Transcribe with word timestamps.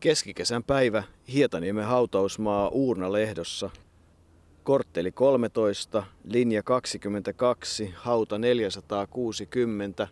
Keskikesän 0.00 0.64
päivä 0.64 1.02
Hietaniemen 1.32 1.84
hautausmaa 1.84 2.68
Uurna-lehdossa. 2.68 3.70
Kortteli 4.64 5.12
13, 5.12 6.02
linja 6.24 6.62
22, 6.62 7.94
hauta 7.96 8.38
460. 8.38 10.08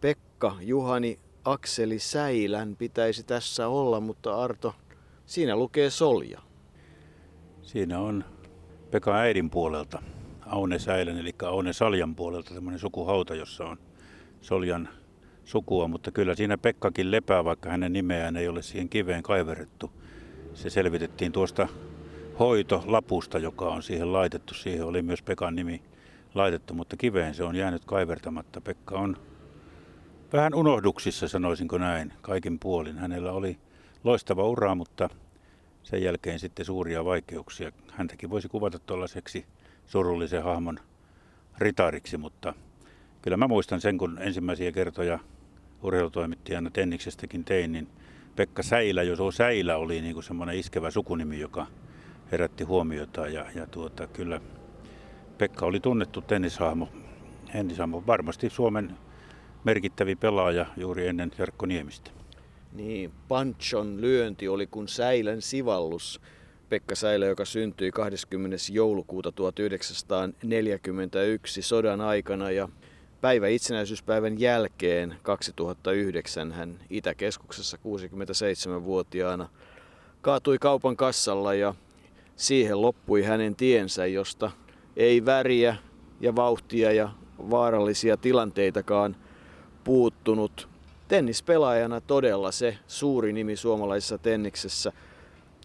Pekka, 0.00 0.56
Juhani, 0.60 1.18
Akseli 1.44 1.98
Säilän 1.98 2.76
pitäisi 2.76 3.22
tässä 3.22 3.68
olla, 3.68 4.00
mutta 4.00 4.42
Arto, 4.42 4.74
siinä 5.26 5.56
lukee 5.56 5.90
Solja. 5.90 6.40
Siinä 7.62 8.00
on 8.00 8.24
Pekka 8.90 9.14
äidin 9.16 9.50
puolelta, 9.50 10.02
Aune 10.46 10.78
Säilän, 10.78 11.18
eli 11.18 11.34
Aune 11.42 11.72
Saljan 11.72 12.14
puolelta 12.14 12.54
tämmöinen 12.54 12.80
sukuhauta, 12.80 13.34
jossa 13.34 13.64
on 13.64 13.78
Soljan 14.40 14.88
sukua, 15.44 15.88
mutta 15.88 16.10
kyllä 16.10 16.34
siinä 16.34 16.58
Pekkakin 16.58 17.10
lepää, 17.10 17.44
vaikka 17.44 17.70
hänen 17.70 17.92
nimeään 17.92 18.36
ei 18.36 18.48
ole 18.48 18.62
siihen 18.62 18.88
kiveen 18.88 19.22
kaiverrettu. 19.22 19.90
Se 20.54 20.70
selvitettiin 20.70 21.32
tuosta 21.32 21.68
hoitolapusta, 22.38 23.38
joka 23.38 23.68
on 23.68 23.82
siihen 23.82 24.12
laitettu. 24.12 24.54
Siihen 24.54 24.84
oli 24.84 25.02
myös 25.02 25.22
Pekan 25.22 25.54
nimi 25.54 25.82
laitettu, 26.34 26.74
mutta 26.74 26.96
kiveen 26.96 27.34
se 27.34 27.44
on 27.44 27.56
jäänyt 27.56 27.84
kaivertamatta. 27.84 28.60
Pekka 28.60 28.98
on 28.98 29.16
vähän 30.32 30.54
unohduksissa, 30.54 31.28
sanoisinko 31.28 31.78
näin, 31.78 32.12
kaikin 32.22 32.58
puolin. 32.58 32.98
Hänellä 32.98 33.32
oli 33.32 33.58
loistava 34.04 34.48
ura, 34.48 34.74
mutta 34.74 35.08
sen 35.82 36.02
jälkeen 36.02 36.38
sitten 36.38 36.66
suuria 36.66 37.04
vaikeuksia. 37.04 37.72
Häntäkin 37.92 38.30
voisi 38.30 38.48
kuvata 38.48 38.78
tuollaiseksi 38.78 39.46
surullisen 39.86 40.42
hahmon 40.42 40.78
ritariksi, 41.58 42.16
mutta 42.16 42.54
kyllä 43.22 43.36
mä 43.36 43.48
muistan 43.48 43.80
sen, 43.80 43.98
kun 43.98 44.18
ensimmäisiä 44.20 44.72
kertoja 44.72 45.18
urheilutoimittajana 45.84 46.70
Tenniksestäkin 46.70 47.44
tein, 47.44 47.72
niin 47.72 47.88
Pekka 48.36 48.62
Säilä, 48.62 49.02
jos 49.02 49.20
on 49.20 49.32
Säilä, 49.32 49.76
oli 49.76 50.00
niin 50.00 50.14
kuin 50.14 50.24
semmoinen 50.24 50.56
iskevä 50.56 50.90
sukunimi, 50.90 51.40
joka 51.40 51.66
herätti 52.32 52.64
huomiota. 52.64 53.28
Ja, 53.28 53.46
ja 53.54 53.66
tuota, 53.66 54.06
kyllä 54.06 54.40
Pekka 55.38 55.66
oli 55.66 55.80
tunnettu 55.80 56.20
tennishahmo, 56.20 56.88
tennishahmo, 57.52 58.02
varmasti 58.06 58.50
Suomen 58.50 58.90
merkittävi 59.64 60.16
pelaaja 60.16 60.66
juuri 60.76 61.06
ennen 61.06 61.30
Jarkko 61.38 61.66
Niemistä. 61.66 62.10
Niin, 62.72 63.12
Panchon 63.28 64.00
lyönti 64.00 64.48
oli 64.48 64.66
kuin 64.66 64.88
Säilän 64.88 65.42
sivallus. 65.42 66.20
Pekka 66.68 66.94
Säilä, 66.94 67.26
joka 67.26 67.44
syntyi 67.44 67.90
20. 67.90 68.56
joulukuuta 68.72 69.32
1941 69.32 71.62
sodan 71.62 72.00
aikana 72.00 72.50
ja 72.50 72.68
päivä 73.24 73.48
itsenäisyyspäivän 73.48 74.40
jälkeen 74.40 75.16
2009 75.22 76.52
hän 76.52 76.80
Itäkeskuksessa 76.90 77.76
67-vuotiaana 77.76 79.48
kaatui 80.20 80.58
kaupan 80.58 80.96
kassalla 80.96 81.54
ja 81.54 81.74
siihen 82.36 82.82
loppui 82.82 83.22
hänen 83.22 83.56
tiensä, 83.56 84.06
josta 84.06 84.50
ei 84.96 85.24
väriä 85.24 85.76
ja 86.20 86.36
vauhtia 86.36 86.92
ja 86.92 87.10
vaarallisia 87.50 88.16
tilanteitakaan 88.16 89.16
puuttunut. 89.84 90.68
Tennispelaajana 91.08 92.00
todella 92.00 92.52
se 92.52 92.78
suuri 92.86 93.32
nimi 93.32 93.56
suomalaisessa 93.56 94.18
tenniksessä. 94.18 94.92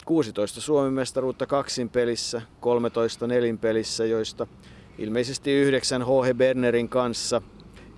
16 0.04 0.60
Suomen 0.60 0.92
mestaruutta 0.92 1.46
kaksin 1.46 1.88
pelissä, 1.88 2.42
13 2.60 3.26
nelinpelissä, 3.26 4.04
joista 4.04 4.46
ilmeisesti 5.00 5.52
yhdeksän 5.52 6.02
H.H. 6.02 6.34
Bernerin 6.36 6.88
kanssa. 6.88 7.42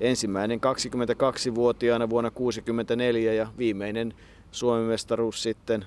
Ensimmäinen 0.01 0.61
22-vuotiaana 0.61 2.11
vuonna 2.11 2.31
1964 2.31 3.33
ja 3.33 3.47
viimeinen 3.59 4.15
Suomen 4.51 4.85
mestaruus 4.85 5.43
sitten 5.43 5.85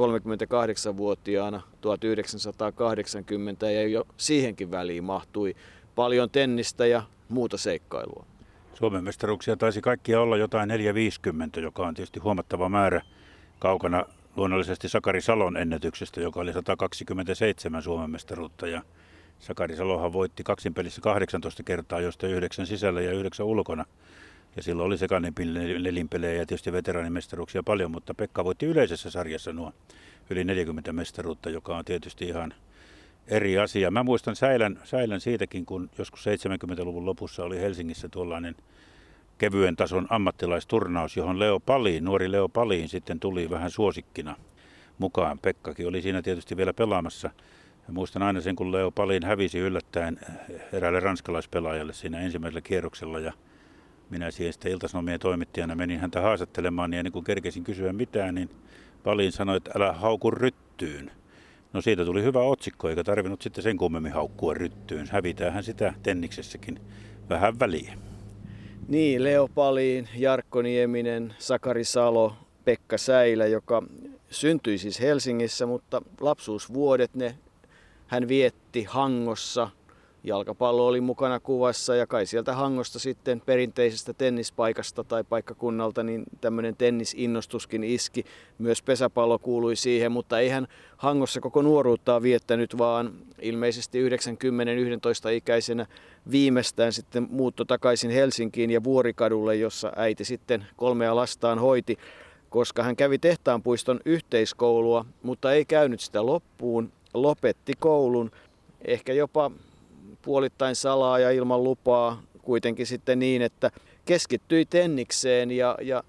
38-vuotiaana 0.00 1.62
1980 1.80 3.70
ja 3.70 3.88
jo 3.88 4.06
siihenkin 4.16 4.70
väliin 4.70 5.04
mahtui 5.04 5.54
paljon 5.94 6.30
tennistä 6.30 6.86
ja 6.86 7.02
muuta 7.28 7.58
seikkailua. 7.58 8.26
Suomen 8.74 9.04
mestaruuksia 9.04 9.56
taisi 9.56 9.80
kaikkia 9.80 10.20
olla 10.20 10.36
jotain 10.36 10.68
450, 10.68 11.60
joka 11.60 11.86
on 11.86 11.94
tietysti 11.94 12.20
huomattava 12.20 12.68
määrä 12.68 13.02
kaukana 13.58 14.04
luonnollisesti 14.36 14.88
Sakari 14.88 15.20
Salon 15.20 15.56
ennätyksestä, 15.56 16.20
joka 16.20 16.40
oli 16.40 16.52
127 16.52 17.82
Suomen 17.82 18.10
mestaruutta. 18.10 18.66
Ja 18.66 18.82
Sakari 19.42 19.76
Salohan 19.76 20.12
voitti 20.12 20.42
kaksin 20.44 20.74
pelissä 20.74 21.00
18 21.00 21.62
kertaa, 21.62 22.00
josta 22.00 22.26
yhdeksän 22.26 22.66
sisällä 22.66 23.00
ja 23.00 23.12
yhdeksän 23.12 23.46
ulkona. 23.46 23.84
Ja 24.56 24.62
silloin 24.62 24.86
oli 24.86 24.98
sekainen 24.98 25.32
nelinpelejä 25.78 26.32
ja 26.40 26.46
tietysti 26.46 26.72
veteraanimestaruuksia 26.72 27.62
paljon, 27.62 27.90
mutta 27.90 28.14
Pekka 28.14 28.44
voitti 28.44 28.66
yleisessä 28.66 29.10
sarjassa 29.10 29.52
nuo 29.52 29.72
yli 30.30 30.44
40 30.44 30.92
mestaruutta, 30.92 31.50
joka 31.50 31.76
on 31.76 31.84
tietysti 31.84 32.24
ihan 32.24 32.54
eri 33.28 33.58
asia. 33.58 33.90
Mä 33.90 34.02
muistan 34.02 34.36
Säilän, 34.36 34.80
Säilän 34.84 35.20
siitäkin, 35.20 35.66
kun 35.66 35.90
joskus 35.98 36.24
70-luvun 36.26 37.06
lopussa 37.06 37.44
oli 37.44 37.60
Helsingissä 37.60 38.08
tuollainen 38.08 38.56
kevyen 39.38 39.76
tason 39.76 40.06
ammattilaisturnaus, 40.10 41.16
johon 41.16 41.38
Leo 41.38 41.60
Paliin, 41.60 42.04
nuori 42.04 42.32
Leo 42.32 42.48
Paliin 42.48 42.88
sitten 42.88 43.20
tuli 43.20 43.50
vähän 43.50 43.70
suosikkina 43.70 44.36
mukaan. 44.98 45.38
Pekkakin 45.38 45.88
oli 45.88 46.02
siinä 46.02 46.22
tietysti 46.22 46.56
vielä 46.56 46.72
pelaamassa. 46.72 47.30
Ja 47.86 47.92
muistan 47.92 48.22
aina 48.22 48.40
sen, 48.40 48.56
kun 48.56 48.72
Leo 48.72 48.90
Paliin 48.90 49.24
hävisi 49.24 49.58
yllättäen 49.58 50.20
eräälle 50.72 51.00
ranskalaispelaajalle 51.00 51.92
siinä 51.92 52.20
ensimmäisellä 52.20 52.60
kierroksella 52.60 53.20
ja 53.20 53.32
minä 54.10 54.30
siihen 54.30 54.52
sitten 54.52 54.72
iltasanomien 54.72 55.20
toimittajana 55.20 55.74
menin 55.74 56.00
häntä 56.00 56.20
haastattelemaan 56.20 56.90
niin 56.90 56.98
ennen 56.98 57.12
kuin 57.12 57.24
kerkesin 57.24 57.64
kysyä 57.64 57.92
mitään, 57.92 58.34
niin 58.34 58.50
Paliin 59.02 59.32
sanoi, 59.32 59.56
että 59.56 59.70
älä 59.76 59.92
hauku 59.92 60.30
ryttyyn. 60.30 61.10
No 61.72 61.80
siitä 61.80 62.04
tuli 62.04 62.22
hyvä 62.22 62.42
otsikko, 62.42 62.88
eikä 62.88 63.04
tarvinnut 63.04 63.42
sitten 63.42 63.64
sen 63.64 63.76
kummemmin 63.76 64.12
haukkua 64.12 64.54
ryttyyn. 64.54 65.06
Hävitäähän 65.10 65.64
sitä 65.64 65.94
tenniksessäkin 66.02 66.80
vähän 67.28 67.58
väliä. 67.58 67.94
Niin, 68.88 69.24
Leo 69.24 69.48
Paliin, 69.54 70.08
Jarkko 70.16 70.62
Nieminen, 70.62 71.34
Sakari 71.38 71.84
Salo, 71.84 72.36
Pekka 72.64 72.98
Säilä, 72.98 73.46
joka 73.46 73.82
syntyi 74.30 74.78
siis 74.78 75.00
Helsingissä, 75.00 75.66
mutta 75.66 76.02
lapsuusvuodet 76.20 77.14
ne 77.14 77.34
hän 78.12 78.28
vietti 78.28 78.84
Hangossa– 78.84 79.68
jalkapallo 80.24 80.86
oli 80.86 81.00
mukana 81.00 81.40
kuvassa 81.40 81.94
ja 81.94 82.06
kai 82.06 82.26
sieltä 82.26 82.54
Hangosta 82.54 82.98
sitten 82.98 83.40
perinteisestä 83.40 84.12
tennispaikasta 84.12 85.04
tai 85.04 85.24
paikkakunnalta 85.24 86.02
niin 86.02 86.24
tämmöinen 86.40 86.76
tennisinnostuskin 86.76 87.84
iski. 87.84 88.24
Myös 88.58 88.82
pesäpallo 88.82 89.38
kuului 89.38 89.76
siihen, 89.76 90.12
mutta 90.12 90.40
ei 90.40 90.48
hän 90.48 90.66
Hangossa 90.96 91.40
koko 91.40 91.62
nuoruuttaa 91.62 92.22
viettänyt, 92.22 92.78
vaan 92.78 93.12
ilmeisesti 93.40 94.08
90-11 94.08 94.12
ikäisenä 95.32 95.86
viimeistään 96.30 96.92
sitten 96.92 97.26
muutto 97.30 97.64
takaisin 97.64 98.10
Helsinkiin 98.10 98.70
ja 98.70 98.84
Vuorikadulle, 98.84 99.56
jossa 99.56 99.92
äiti 99.96 100.24
sitten 100.24 100.66
kolmea 100.76 101.16
lastaan 101.16 101.58
hoiti 101.58 101.98
koska 102.50 102.82
hän 102.82 102.96
kävi 102.96 103.18
tehtaanpuiston 103.18 104.00
yhteiskoulua, 104.04 105.04
mutta 105.22 105.52
ei 105.52 105.64
käynyt 105.64 106.00
sitä 106.00 106.26
loppuun, 106.26 106.92
lopetti 107.14 107.72
koulun, 107.78 108.30
ehkä 108.84 109.12
jopa 109.12 109.50
puolittain 110.22 110.76
salaa 110.76 111.18
ja 111.18 111.30
ilman 111.30 111.64
lupaa 111.64 112.22
kuitenkin 112.42 112.86
sitten 112.86 113.18
niin, 113.18 113.42
että 113.42 113.70
keskittyi 114.04 114.64
tennikseen 114.66 115.50
ja, 115.50 115.78
ja 115.82 116.04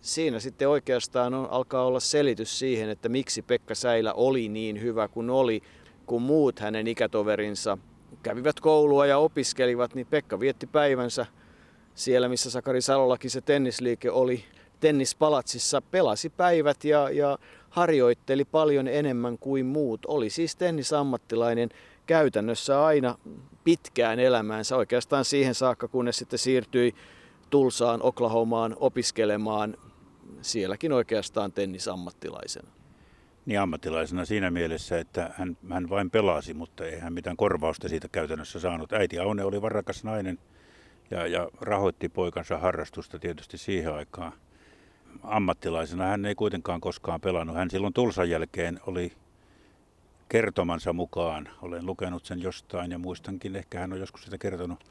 siinä 0.00 0.40
sitten 0.40 0.68
oikeastaan 0.68 1.34
on, 1.34 1.50
alkaa 1.50 1.84
olla 1.84 2.00
selitys 2.00 2.58
siihen, 2.58 2.90
että 2.90 3.08
miksi 3.08 3.42
Pekka 3.42 3.74
Säilä 3.74 4.12
oli 4.12 4.48
niin 4.48 4.80
hyvä 4.80 5.08
kuin 5.08 5.30
oli, 5.30 5.62
kun 6.06 6.22
muut 6.22 6.58
hänen 6.58 6.86
ikätoverinsa 6.86 7.78
kävivät 8.22 8.60
koulua 8.60 9.06
ja 9.06 9.18
opiskelivat, 9.18 9.94
niin 9.94 10.06
Pekka 10.06 10.40
vietti 10.40 10.66
päivänsä 10.66 11.26
siellä, 11.94 12.28
missä 12.28 12.50
Sakari 12.50 12.80
Salollakin 12.80 13.30
se 13.30 13.40
tennisliike 13.40 14.10
oli 14.10 14.44
tennispalatsissa, 14.80 15.82
pelasi 15.82 16.30
päivät 16.30 16.84
ja, 16.84 17.10
ja 17.10 17.38
harjoitteli 17.70 18.44
paljon 18.44 18.88
enemmän 18.88 19.38
kuin 19.38 19.66
muut. 19.66 20.06
Oli 20.06 20.30
siis 20.30 20.56
tennisammattilainen 20.56 21.68
käytännössä 22.06 22.84
aina 22.84 23.18
pitkään 23.64 24.20
elämäänsä, 24.20 24.76
oikeastaan 24.76 25.24
siihen 25.24 25.54
saakka, 25.54 25.88
kunnes 25.88 26.18
sitten 26.18 26.38
siirtyi 26.38 26.94
Tulsaan, 27.50 28.02
Oklahomaan 28.02 28.76
opiskelemaan 28.80 29.76
sielläkin 30.42 30.92
oikeastaan 30.92 31.52
tennisammattilaisena. 31.52 32.68
Niin 33.46 33.60
ammattilaisena 33.60 34.24
siinä 34.24 34.50
mielessä, 34.50 34.98
että 34.98 35.30
hän, 35.34 35.56
hän 35.70 35.90
vain 35.90 36.10
pelasi, 36.10 36.54
mutta 36.54 36.84
ei 36.84 36.98
hän 36.98 37.12
mitään 37.12 37.36
korvausta 37.36 37.88
siitä 37.88 38.08
käytännössä 38.08 38.60
saanut. 38.60 38.92
Äiti 38.92 39.18
Aune 39.18 39.44
oli 39.44 39.62
varakas 39.62 40.04
nainen 40.04 40.38
ja, 41.10 41.26
ja 41.26 41.48
rahoitti 41.60 42.08
poikansa 42.08 42.58
harrastusta 42.58 43.18
tietysti 43.18 43.58
siihen 43.58 43.94
aikaan. 43.94 44.32
Ammattilaisena 45.22 46.04
hän 46.04 46.26
ei 46.26 46.34
kuitenkaan 46.34 46.80
koskaan 46.80 47.20
pelannut. 47.20 47.56
Hän 47.56 47.70
silloin 47.70 47.94
Tulsan 47.94 48.30
jälkeen 48.30 48.80
oli 48.86 49.12
kertomansa 50.28 50.92
mukaan. 50.92 51.48
Olen 51.62 51.86
lukenut 51.86 52.24
sen 52.24 52.42
jostain 52.42 52.90
ja 52.90 52.98
muistankin, 52.98 53.56
ehkä 53.56 53.80
hän 53.80 53.92
on 53.92 54.00
joskus 54.00 54.22
sitä 54.22 54.38
kertonut 54.38 54.84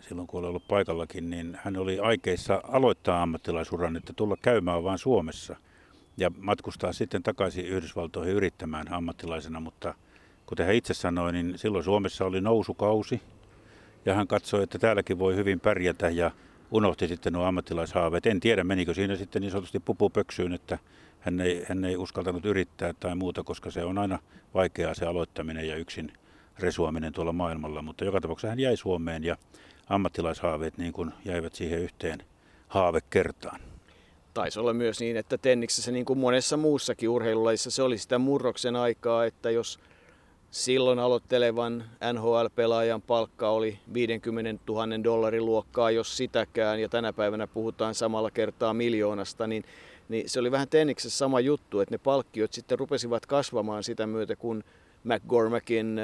silloin 0.00 0.26
kun 0.26 0.38
olen 0.38 0.48
ollut 0.48 0.68
paikallakin, 0.68 1.30
niin 1.30 1.58
hän 1.62 1.76
oli 1.76 1.98
aikeissa 1.98 2.60
aloittaa 2.68 3.22
ammattilaisuran, 3.22 3.96
että 3.96 4.12
tulla 4.12 4.36
käymään 4.42 4.84
vain 4.84 4.98
Suomessa. 4.98 5.56
ja 6.16 6.30
matkustaa 6.38 6.92
sitten 6.92 7.22
takaisin 7.22 7.66
Yhdysvaltoihin 7.66 8.34
yrittämään 8.34 8.92
ammattilaisena, 8.92 9.60
mutta 9.60 9.94
kuten 10.46 10.66
hän 10.66 10.74
itse 10.74 10.94
sanoi, 10.94 11.32
niin 11.32 11.58
silloin 11.58 11.84
Suomessa 11.84 12.24
oli 12.24 12.40
nousukausi 12.40 13.22
ja 14.06 14.14
hän 14.14 14.26
katsoi, 14.26 14.62
että 14.62 14.78
täälläkin 14.78 15.18
voi 15.18 15.36
hyvin 15.36 15.60
pärjätä 15.60 16.10
ja 16.10 16.30
unohti 16.70 17.08
sitten 17.08 17.32
nuo 17.32 17.44
ammattilaishaaveet. 17.44 18.26
En 18.26 18.40
tiedä, 18.40 18.64
menikö 18.64 18.94
siinä 18.94 19.16
sitten 19.16 19.42
niin 19.42 19.50
sanotusti 19.50 19.80
pupupöksyyn, 19.80 20.52
että 20.52 20.78
hän 21.20 21.40
ei, 21.40 21.64
hän 21.68 21.84
ei 21.84 21.96
uskaltanut 21.96 22.44
yrittää 22.44 22.94
tai 23.00 23.14
muuta, 23.14 23.44
koska 23.44 23.70
se 23.70 23.84
on 23.84 23.98
aina 23.98 24.18
vaikeaa 24.54 24.94
se 24.94 25.06
aloittaminen 25.06 25.68
ja 25.68 25.76
yksin 25.76 26.12
resuaminen 26.58 27.12
tuolla 27.12 27.32
maailmalla. 27.32 27.82
Mutta 27.82 28.04
joka 28.04 28.20
tapauksessa 28.20 28.48
hän 28.48 28.60
jäi 28.60 28.76
Suomeen 28.76 29.24
ja 29.24 29.36
ammattilaishaaveet 29.88 30.78
niin 30.78 30.92
kuin 30.92 31.10
jäivät 31.24 31.54
siihen 31.54 31.78
yhteen 31.78 32.22
haavekertaan. 32.68 33.60
Taisi 34.34 34.60
olla 34.60 34.72
myös 34.72 35.00
niin, 35.00 35.16
että 35.16 35.38
tenniksessä 35.38 35.92
niin 35.92 36.04
kuin 36.04 36.18
monessa 36.18 36.56
muussakin 36.56 37.08
urheilulajissa 37.08 37.70
se 37.70 37.82
oli 37.82 37.98
sitä 37.98 38.18
murroksen 38.18 38.76
aikaa, 38.76 39.24
että 39.24 39.50
jos 39.50 39.80
silloin 40.50 40.98
aloittelevan 40.98 41.84
NHL-pelaajan 42.12 43.02
palkka 43.02 43.50
oli 43.50 43.78
50 43.94 44.64
000 44.68 45.04
dollarin 45.04 45.46
luokkaa, 45.46 45.90
jos 45.90 46.16
sitäkään, 46.16 46.80
ja 46.80 46.88
tänä 46.88 47.12
päivänä 47.12 47.46
puhutaan 47.46 47.94
samalla 47.94 48.30
kertaa 48.30 48.74
miljoonasta, 48.74 49.46
niin, 49.46 49.64
niin 50.08 50.28
se 50.28 50.40
oli 50.40 50.50
vähän 50.50 50.68
tenniksessä 50.68 51.18
sama 51.18 51.40
juttu, 51.40 51.80
että 51.80 51.94
ne 51.94 51.98
palkkiot 51.98 52.52
sitten 52.52 52.78
rupesivat 52.78 53.26
kasvamaan 53.26 53.84
sitä 53.84 54.06
myötä, 54.06 54.36
kun 54.36 54.64
McGormackin 55.04 56.00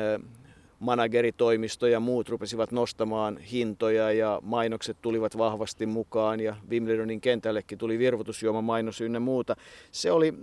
manageritoimisto 0.78 1.87
ja 1.87 2.00
muut 2.00 2.28
rupesivat 2.28 2.72
nostamaan 2.72 3.38
hintoja 3.38 4.12
ja 4.12 4.40
mainokset 4.42 4.96
tulivat 5.02 5.38
vahvasti 5.38 5.87
mukaan 5.87 6.40
ja 6.40 6.56
Wimbledonin 6.70 7.20
kentällekin 7.20 7.78
tuli 7.78 7.99
virvoitusjuoma 7.99 8.62
mainos 8.62 9.00
ynnä 9.00 9.20
muuta. 9.20 9.56
Se 9.90 10.12
oli, 10.12 10.34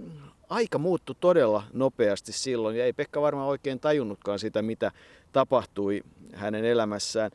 aika 0.53 0.77
muuttu 0.77 1.13
todella 1.19 1.63
nopeasti 1.73 2.31
silloin 2.31 2.75
ja 2.75 2.85
ei 2.85 2.93
Pekka 2.93 3.21
varmaan 3.21 3.47
oikein 3.47 3.79
tajunnutkaan 3.79 4.39
sitä, 4.39 4.61
mitä 4.61 4.91
tapahtui 5.31 6.03
hänen 6.33 6.65
elämässään. 6.65 7.31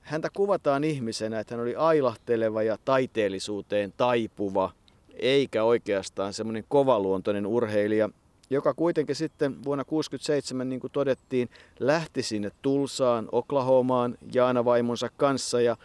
Häntä 0.00 0.28
kuvataan 0.36 0.84
ihmisenä, 0.84 1.40
että 1.40 1.54
hän 1.54 1.62
oli 1.62 1.76
ailahteleva 1.76 2.62
ja 2.62 2.78
taiteellisuuteen 2.84 3.92
taipuva, 3.96 4.70
eikä 5.14 5.64
oikeastaan 5.64 6.32
semmoinen 6.32 6.64
kovaluontoinen 6.68 7.46
urheilija 7.46 8.10
joka 8.50 8.74
kuitenkin 8.74 9.16
sitten 9.16 9.64
vuonna 9.64 9.84
1967, 9.84 10.68
niin 10.68 10.80
kuin 10.80 10.90
todettiin, 10.90 11.48
lähti 11.80 12.22
sinne 12.22 12.50
Tulsaan, 12.62 13.28
Oklahomaan 13.32 14.18
Jaana 14.34 14.64
vaimonsa 14.64 15.08
kanssa 15.16 15.60
ja, 15.60 15.76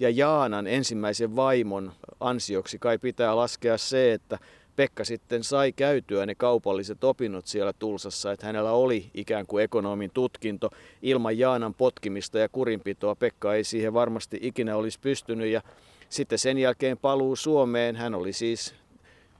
ja 0.00 0.10
Jaanan 0.10 0.66
ensimmäisen 0.66 1.36
vaimon 1.36 1.92
ansioksi 2.20 2.78
kai 2.78 2.98
pitää 2.98 3.36
laskea 3.36 3.78
se, 3.78 4.12
että 4.12 4.38
Pekka 4.78 5.04
sitten 5.04 5.44
sai 5.44 5.72
käytyä 5.72 6.26
ne 6.26 6.34
kaupalliset 6.34 7.04
opinnot 7.04 7.46
siellä 7.46 7.72
Tulsassa, 7.72 8.32
että 8.32 8.46
hänellä 8.46 8.72
oli 8.72 9.10
ikään 9.14 9.46
kuin 9.46 9.64
ekonomin 9.64 10.10
tutkinto. 10.14 10.70
Ilman 11.02 11.38
Jaanan 11.38 11.74
potkimista 11.74 12.38
ja 12.38 12.48
kurinpitoa 12.48 13.14
Pekka 13.14 13.54
ei 13.54 13.64
siihen 13.64 13.94
varmasti 13.94 14.38
ikinä 14.42 14.76
olisi 14.76 15.00
pystynyt 15.00 15.48
ja 15.48 15.62
sitten 16.08 16.38
sen 16.38 16.58
jälkeen 16.58 16.98
paluu 16.98 17.36
Suomeen. 17.36 17.96
Hän 17.96 18.14
oli 18.14 18.32
siis 18.32 18.74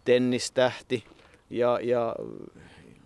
tennistähti 0.05 1.05
ja, 1.51 1.81
ja 1.83 2.15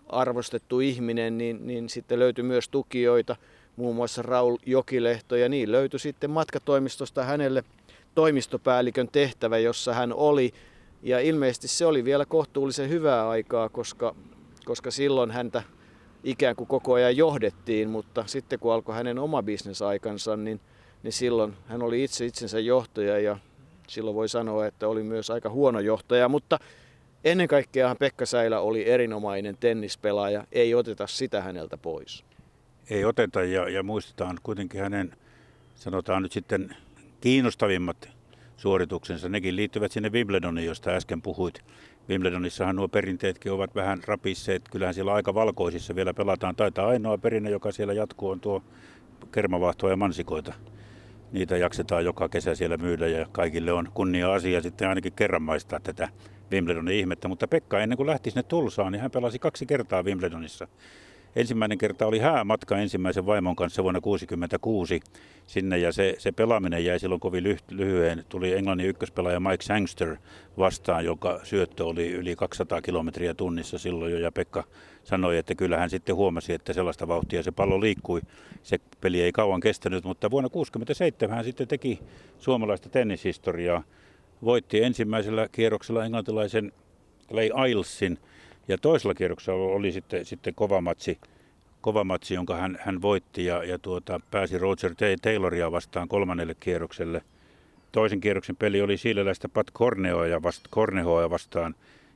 arvostettu 0.08 0.80
ihminen, 0.80 1.38
niin, 1.38 1.66
niin 1.66 1.88
sitten 1.88 2.18
löytyi 2.18 2.44
myös 2.44 2.68
tukijoita, 2.68 3.36
muun 3.76 3.96
muassa 3.96 4.22
Raul 4.22 4.56
Jokilehto, 4.66 5.36
ja 5.36 5.48
niin 5.48 5.72
löytyi 5.72 6.00
sitten 6.00 6.30
matkatoimistosta 6.30 7.24
hänelle 7.24 7.64
toimistopäällikön 8.14 9.08
tehtävä, 9.08 9.58
jossa 9.58 9.94
hän 9.94 10.12
oli. 10.12 10.54
Ja 11.02 11.20
ilmeisesti 11.20 11.68
se 11.68 11.86
oli 11.86 12.04
vielä 12.04 12.26
kohtuullisen 12.26 12.88
hyvää 12.88 13.28
aikaa, 13.28 13.68
koska, 13.68 14.14
koska 14.64 14.90
silloin 14.90 15.30
häntä 15.30 15.62
ikään 16.24 16.56
kuin 16.56 16.68
koko 16.68 16.92
ajan 16.92 17.16
johdettiin, 17.16 17.90
mutta 17.90 18.24
sitten 18.26 18.58
kun 18.58 18.72
alkoi 18.72 18.94
hänen 18.94 19.18
oma 19.18 19.42
bisnesaikansa, 19.42 20.36
niin, 20.36 20.60
niin 21.02 21.12
silloin 21.12 21.54
hän 21.66 21.82
oli 21.82 22.04
itse 22.04 22.26
itsensä 22.26 22.60
johtaja 22.60 23.18
ja 23.18 23.38
silloin 23.88 24.16
voi 24.16 24.28
sanoa, 24.28 24.66
että 24.66 24.88
oli 24.88 25.02
myös 25.02 25.30
aika 25.30 25.50
huono 25.50 25.80
johtaja, 25.80 26.28
mutta 26.28 26.58
Ennen 27.24 27.48
kaikkea 27.48 27.94
Pekka 27.94 28.26
Säilä 28.26 28.60
oli 28.60 28.88
erinomainen 28.88 29.56
tennispelaaja, 29.60 30.44
ei 30.52 30.74
oteta 30.74 31.06
sitä 31.06 31.42
häneltä 31.42 31.76
pois. 31.76 32.24
Ei 32.90 33.04
oteta 33.04 33.44
ja, 33.44 33.68
ja 33.68 33.82
muistetaan 33.82 34.38
kuitenkin 34.42 34.80
hänen, 34.80 35.16
sanotaan 35.74 36.22
nyt 36.22 36.32
sitten 36.32 36.76
kiinnostavimmat 37.20 38.08
suorituksensa. 38.62 39.28
Nekin 39.28 39.56
liittyvät 39.56 39.92
sinne 39.92 40.08
Wimbledoniin, 40.08 40.66
josta 40.66 40.90
äsken 40.90 41.22
puhuit. 41.22 41.60
Wimbledonissahan 42.08 42.76
nuo 42.76 42.88
perinteetkin 42.88 43.52
ovat 43.52 43.74
vähän 43.74 44.00
rapisseet. 44.06 44.62
Kyllähän 44.70 44.94
siellä 44.94 45.14
aika 45.14 45.34
valkoisissa 45.34 45.94
vielä 45.94 46.14
pelataan. 46.14 46.56
Taitaa 46.56 46.88
ainoa 46.88 47.18
perinne, 47.18 47.50
joka 47.50 47.72
siellä 47.72 47.92
jatkuu, 47.92 48.30
on 48.30 48.40
tuo 48.40 48.62
kermavahtoa 49.32 49.90
ja 49.90 49.96
mansikoita. 49.96 50.54
Niitä 51.32 51.56
jaksetaan 51.56 52.04
joka 52.04 52.28
kesä 52.28 52.54
siellä 52.54 52.76
myydä 52.76 53.08
ja 53.08 53.26
kaikille 53.32 53.72
on 53.72 53.88
kunnia 53.94 54.32
asia 54.32 54.60
sitten 54.60 54.88
ainakin 54.88 55.12
kerran 55.12 55.42
maistaa 55.42 55.80
tätä 55.80 56.08
Wimbledonin 56.52 56.98
ihmettä, 56.98 57.28
mutta 57.28 57.48
Pekka 57.48 57.80
ennen 57.80 57.96
kuin 57.96 58.06
lähti 58.06 58.30
sinne 58.30 58.42
Tulsaan, 58.42 58.92
niin 58.92 59.02
hän 59.02 59.10
pelasi 59.10 59.38
kaksi 59.38 59.66
kertaa 59.66 60.02
Wimbledonissa. 60.02 60.68
Ensimmäinen 61.36 61.78
kerta 61.78 62.06
oli 62.06 62.18
häämatka 62.18 62.76
ensimmäisen 62.76 63.26
vaimon 63.26 63.56
kanssa 63.56 63.82
vuonna 63.82 64.00
1966 64.00 65.00
sinne 65.46 65.78
ja 65.78 65.92
se, 65.92 66.14
se 66.18 66.32
pelaaminen 66.32 66.84
jäi 66.84 67.00
silloin 67.00 67.20
kovin 67.20 67.58
lyhyen. 67.70 68.24
Tuli 68.28 68.52
Englannin 68.52 68.86
ykköspelaaja 68.86 69.40
Mike 69.40 69.62
Sangster 69.62 70.16
vastaan, 70.58 71.04
joka 71.04 71.40
syöttö 71.42 71.84
oli 71.84 72.12
yli 72.12 72.36
200 72.36 72.82
kilometriä 72.82 73.34
tunnissa 73.34 73.78
silloin 73.78 74.12
jo 74.12 74.18
ja 74.18 74.32
Pekka 74.32 74.64
sanoi, 75.04 75.38
että 75.38 75.54
kyllä 75.54 75.78
hän 75.78 75.90
sitten 75.90 76.16
huomasi, 76.16 76.52
että 76.52 76.72
sellaista 76.72 77.08
vauhtia 77.08 77.42
se 77.42 77.50
pallo 77.50 77.80
liikkui. 77.80 78.20
Se 78.62 78.78
peli 79.00 79.22
ei 79.22 79.32
kauan 79.32 79.60
kestänyt, 79.60 80.04
mutta 80.04 80.30
vuonna 80.30 80.48
1967 80.48 81.36
hän 81.36 81.44
sitten 81.44 81.68
teki 81.68 82.00
suomalaista 82.38 82.88
tennishistoriaa 82.88 83.82
voitti 84.44 84.82
ensimmäisellä 84.82 85.48
kierroksella 85.52 86.04
englantilaisen 86.04 86.72
Clay 87.28 87.70
Ilesin 87.70 88.18
ja 88.68 88.78
toisella 88.78 89.14
kierroksella 89.14 89.74
oli 89.74 89.92
sitten, 89.92 90.24
sitten 90.24 90.54
kova 90.54 90.80
matsi, 90.80 91.18
kova 91.80 92.04
matsi 92.04 92.34
jonka 92.34 92.56
hän, 92.56 92.78
hän 92.80 93.02
voitti 93.02 93.44
ja, 93.44 93.64
ja 93.64 93.78
tuota, 93.78 94.20
pääsi 94.30 94.58
Roger 94.58 94.94
Tayloria 95.22 95.72
vastaan 95.72 96.08
kolmannelle 96.08 96.54
kierrokselle. 96.60 97.22
Toisen 97.92 98.20
kierroksen 98.20 98.56
peli 98.56 98.82
oli 98.82 98.96
siileläistä 98.96 99.48
Pat 99.48 99.66
Corneoa 99.74 100.26
ja 100.26 100.42
vast, 100.42 100.68
Cornehoa 100.70 101.30
vastaan 101.30 101.74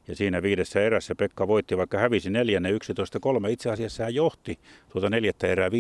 ja 0.09 0.17
siinä 0.17 0.43
viidessä 0.43 0.83
erässä 0.83 1.15
Pekka 1.15 1.49
voitti, 1.49 1.77
vaikka 1.77 1.99
hävisi 1.99 2.31
neljänne 2.31 2.71
11-3. 2.73 3.51
Itse 3.51 3.71
asiassa 3.71 4.05
hän 4.05 4.15
johti 4.15 4.59
tuota 4.93 5.11
neljättä 5.11 5.47
erää 5.47 5.69
5-2 5.69 5.73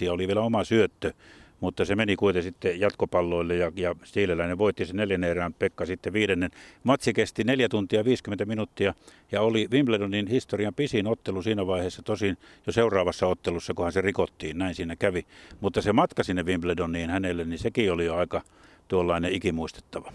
ja 0.00 0.12
oli 0.12 0.26
vielä 0.26 0.40
oma 0.40 0.64
syöttö 0.64 1.12
mutta 1.60 1.84
se 1.84 1.96
meni 1.96 2.16
kuitenkin 2.16 2.50
sitten 2.50 2.80
jatkopalloille 2.80 3.56
ja, 3.56 3.72
ja 3.76 3.94
Stiileläinen 4.04 4.58
voitti 4.58 4.86
sen 4.86 4.96
neljännen 4.96 5.30
erään, 5.30 5.54
Pekka 5.54 5.86
sitten 5.86 6.12
viidennen. 6.12 6.50
Matsi 6.84 7.12
kesti 7.12 7.44
neljä 7.44 7.68
tuntia 7.68 8.04
50 8.04 8.44
minuuttia 8.44 8.94
ja 9.32 9.40
oli 9.40 9.68
Wimbledonin 9.70 10.26
historian 10.26 10.74
pisin 10.74 11.06
ottelu 11.06 11.42
siinä 11.42 11.66
vaiheessa, 11.66 12.02
tosin 12.02 12.38
jo 12.66 12.72
seuraavassa 12.72 13.26
ottelussa, 13.26 13.74
kunhan 13.74 13.92
se 13.92 14.00
rikottiin, 14.00 14.58
näin 14.58 14.74
siinä 14.74 14.96
kävi. 14.96 15.26
Mutta 15.60 15.82
se 15.82 15.92
matka 15.92 16.22
sinne 16.22 16.42
Wimbledoniin 16.42 17.10
hänelle, 17.10 17.44
niin 17.44 17.58
sekin 17.58 17.92
oli 17.92 18.04
jo 18.04 18.16
aika 18.16 18.42
tuollainen 18.88 19.32
ikimuistettava. 19.32 20.12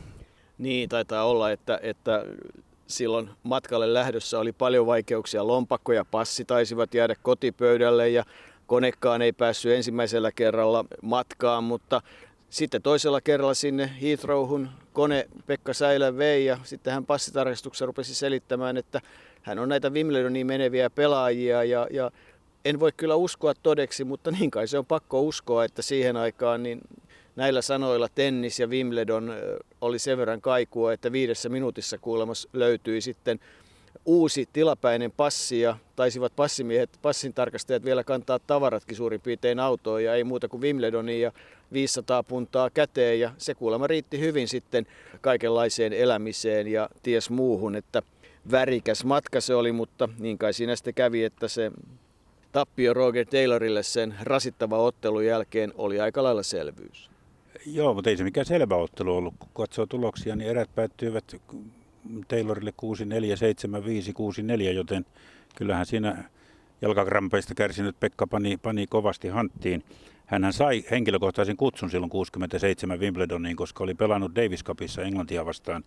Niin, 0.58 0.90
taitaa 0.90 1.24
olla, 1.24 1.52
että, 1.52 1.80
että 1.84 2.26
silloin 2.88 3.30
matkalle 3.44 3.94
lähdössä 3.94 4.40
oli 4.40 4.52
paljon 4.52 4.86
vaikeuksia. 4.86 5.48
Lompakko 5.48 5.94
ja 5.94 6.06
passi 6.06 6.46
taisivat 6.46 6.94
jäädä 6.94 7.16
kotipöydälle 7.22 8.10
ja 8.10 8.24
Konekaan 8.70 9.22
ei 9.22 9.32
päässyt 9.32 9.72
ensimmäisellä 9.72 10.32
kerralla 10.32 10.86
matkaan, 11.02 11.64
mutta 11.64 12.02
sitten 12.50 12.82
toisella 12.82 13.22
kerralla 13.22 13.54
sinne 13.54 13.92
Heathrowhun 14.02 14.70
kone 14.94 15.28
Pekka 15.48 15.74
Säilä 15.74 16.18
vei 16.18 16.46
ja 16.46 16.58
sitten 16.64 16.94
hän 16.94 17.06
passitarkastuksessa 17.06 17.86
rupesi 17.86 18.16
selittämään, 18.16 18.78
että 18.78 19.02
hän 19.42 19.60
on 19.60 19.70
näitä 19.70 19.90
Wimbledoniin 19.90 20.48
meneviä 20.48 20.90
pelaajia 20.90 21.64
ja, 21.64 21.88
ja 21.92 22.12
en 22.66 22.80
voi 22.80 22.92
kyllä 22.98 23.16
uskoa 23.16 23.54
todeksi, 23.64 24.04
mutta 24.04 24.32
niin 24.32 24.52
kai 24.52 24.68
se 24.68 24.78
on 24.78 24.86
pakko 24.86 25.22
uskoa, 25.22 25.66
että 25.66 25.82
siihen 25.82 26.18
aikaan 26.18 26.64
niin 26.64 26.82
näillä 27.36 27.62
sanoilla 27.62 28.10
tennis 28.16 28.60
ja 28.60 28.68
Wimbledon 28.68 29.34
oli 29.82 30.00
sen 30.00 30.18
verran 30.18 30.42
kaikua, 30.42 30.94
että 30.94 31.12
viidessä 31.12 31.50
minuutissa 31.50 31.98
kuulemassa 31.98 32.50
löytyi 32.54 33.02
sitten 33.02 33.40
uusi 34.06 34.50
tilapäinen 34.54 35.12
passi 35.12 35.60
ja 35.60 35.78
taisivat 35.96 36.36
passimiehet, 36.36 36.90
passin 37.02 37.34
tarkastajat 37.34 37.86
vielä 37.86 38.04
kantaa 38.04 38.40
tavaratkin 38.40 38.98
suurin 38.98 39.22
piirtein 39.22 39.60
autoon 39.60 40.04
ja 40.04 40.16
ei 40.16 40.24
muuta 40.24 40.48
kuin 40.48 40.62
Wimbledonia 40.62 41.20
ja 41.20 41.32
500 41.74 42.24
puntaa 42.24 42.70
käteen 42.70 43.20
ja 43.20 43.32
se 43.38 43.56
kuulemma 43.56 43.88
riitti 43.88 44.20
hyvin 44.20 44.48
sitten 44.48 44.88
kaikenlaiseen 45.22 45.94
elämiseen 45.94 46.68
ja 46.68 46.90
ties 47.04 47.30
muuhun, 47.30 47.76
että 47.76 48.02
värikäs 48.52 49.06
matka 49.06 49.42
se 49.42 49.56
oli, 49.56 49.72
mutta 49.72 50.10
niin 50.20 50.38
kai 50.38 50.54
siinä 50.54 50.76
sitten 50.76 50.94
kävi, 50.94 51.24
että 51.24 51.48
se 51.48 51.72
tappio 52.52 52.94
Roger 52.94 53.26
Taylorille 53.26 53.84
sen 53.84 54.16
rasittava 54.24 54.78
ottelun 54.78 55.26
jälkeen 55.26 55.74
oli 55.78 56.00
aika 56.00 56.24
lailla 56.24 56.44
selvyys. 56.44 57.10
Joo, 57.66 57.94
mutta 57.94 58.10
ei 58.10 58.18
se 58.18 58.24
mikään 58.24 58.46
selvä 58.46 58.76
ottelu 58.76 59.16
ollut. 59.16 59.34
Kun 59.40 59.50
katsoo 59.54 59.86
tuloksia, 59.86 60.36
niin 60.36 60.50
erät 60.50 60.76
päättyivät 60.76 61.36
Taylorille 62.28 62.74
6-4, 62.82 62.84
7-5, 64.58 64.58
6-4, 64.58 64.62
joten 64.62 65.06
kyllähän 65.56 65.86
siinä 65.86 66.24
jalkakrampeista 66.82 67.56
kärsinyt 67.56 68.00
Pekka 68.00 68.28
pani, 68.28 68.58
pani 68.58 68.88
kovasti 68.88 69.28
hanttiin. 69.28 69.84
Hänhän 70.26 70.54
sai 70.54 70.86
henkilökohtaisen 70.92 71.58
kutsun 71.58 71.90
silloin 71.90 72.10
67 72.10 73.00
Wimbledoniin, 73.00 73.56
koska 73.56 73.84
oli 73.84 73.94
pelannut 73.94 74.36
Davis 74.36 74.64
Cupissa 74.64 75.02
Englantia 75.02 75.46
vastaan 75.46 75.84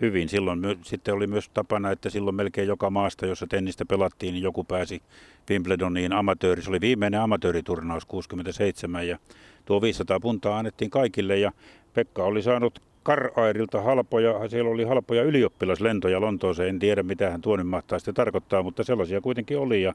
hyvin. 0.00 0.28
Silloin 0.28 0.58
my, 0.58 0.78
sitten 0.82 1.14
oli 1.14 1.26
myös 1.26 1.48
tapana, 1.48 1.90
että 1.90 2.10
silloin 2.10 2.36
melkein 2.36 2.68
joka 2.68 2.90
maasta, 2.90 3.26
jossa 3.26 3.46
tennistä 3.46 3.84
pelattiin, 3.84 4.34
niin 4.34 4.42
joku 4.42 4.64
pääsi 4.64 5.02
Wimbledoniin 5.50 6.12
amatööri. 6.12 6.62
Se 6.62 6.70
oli 6.70 6.80
viimeinen 6.80 7.20
amatööriturnaus 7.20 8.04
67 8.04 9.08
ja 9.08 9.18
tuo 9.64 9.82
500 9.82 10.20
puntaa 10.20 10.58
annettiin 10.58 10.90
kaikille 10.90 11.38
ja 11.38 11.52
Pekka 11.94 12.24
oli 12.24 12.42
saanut 12.42 12.82
Karairilta 13.02 13.82
halpoja, 13.82 14.48
siellä 14.48 14.70
oli 14.70 14.84
halpoja 14.84 15.22
ylioppilaslentoja 15.22 16.20
Lontooseen, 16.20 16.68
en 16.68 16.78
tiedä 16.78 17.02
mitä 17.02 17.30
hän 17.30 17.40
tuonne 17.40 17.64
mahtaa 17.64 17.98
sitten 17.98 18.14
tarkoittaa, 18.14 18.62
mutta 18.62 18.84
sellaisia 18.84 19.20
kuitenkin 19.20 19.58
oli 19.58 19.82
ja 19.82 19.94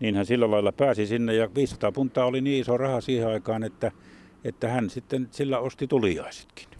niin 0.00 0.14
hän 0.14 0.26
sillä 0.26 0.50
lailla 0.50 0.72
pääsi 0.72 1.06
sinne 1.06 1.34
ja 1.34 1.54
500 1.54 1.92
puntaa 1.92 2.26
oli 2.26 2.40
niin 2.40 2.60
iso 2.60 2.76
raha 2.76 3.00
siihen 3.00 3.28
aikaan, 3.28 3.64
että, 3.64 3.92
että 4.44 4.68
hän 4.68 4.90
sitten 4.90 5.28
sillä 5.30 5.58
osti 5.58 5.86
tuliaisetkin. 5.86 6.79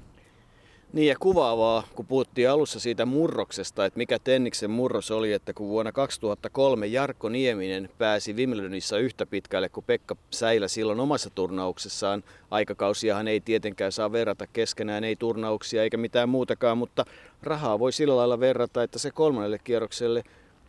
Niin 0.92 1.09
ja 1.09 1.16
kuvaavaa, 1.20 1.82
kun 1.94 2.06
puhuttiin 2.06 2.50
alussa 2.50 2.80
siitä 2.80 3.06
murroksesta, 3.06 3.85
että 3.85 3.97
mikä 3.97 4.18
Tenniksen 4.18 4.70
murros 4.70 5.11
oli, 5.11 5.32
että 5.32 5.52
kun 5.52 5.68
vuonna 5.68 5.92
2003 5.92 6.87
Jarkko 6.87 7.28
Nieminen 7.28 7.88
pääsi 7.99 8.32
Wimbledonissa 8.32 8.99
yhtä 8.99 9.26
pitkälle 9.26 9.68
kuin 9.68 9.85
Pekka 9.87 10.16
Säilä 10.30 10.68
silloin 10.68 11.00
omassa 11.00 11.30
turnauksessaan, 11.30 12.25
aikakausiahan 12.50 13.28
ei 13.28 13.40
tietenkään 13.40 13.92
saa 13.92 14.12
verrata 14.12 14.47
keskenään, 14.47 15.04
ei 15.04 15.16
turnauksia 15.16 15.82
eikä 15.82 15.97
mitään 15.97 16.28
muutakaan, 16.28 16.78
mutta 16.78 17.04
rahaa 17.42 17.78
voi 17.78 17.92
sillä 17.92 18.16
lailla 18.16 18.40
verrata, 18.40 18.82
että 18.82 18.99
se 18.99 19.11
kolmannelle 19.11 19.59
kierrokselle 19.64 20.23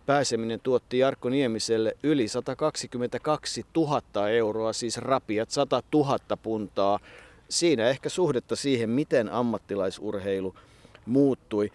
pääseminen 0.05 0.59
tuotti 0.59 0.99
Jarkko 0.99 1.29
Niemiselle 1.29 1.97
yli 2.03 2.27
122 2.27 3.65
000 3.75 4.29
euroa, 4.29 4.73
siis 4.73 4.97
rapiat 4.97 5.49
100 5.49 5.83
000 5.93 6.17
puntaa 6.43 6.99
siinä 7.51 7.89
ehkä 7.89 8.10
suhdetta 8.10 8.55
siihen, 8.55 8.89
miten 8.89 9.29
ammattilaisurheilu 9.29 10.55
muuttui. 11.05 11.72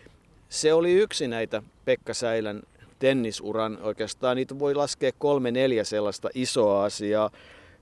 Se 0.48 0.72
oli 0.72 0.92
yksi 0.92 1.28
näitä 1.28 1.62
Pekka 1.84 2.14
Säilän 2.14 2.62
tennisuran 2.98 3.78
oikeastaan. 3.82 4.36
Niitä 4.36 4.58
voi 4.58 4.74
laskea 4.74 5.10
kolme 5.18 5.50
neljä 5.50 5.84
sellaista 5.84 6.28
isoa 6.34 6.84
asiaa. 6.84 7.30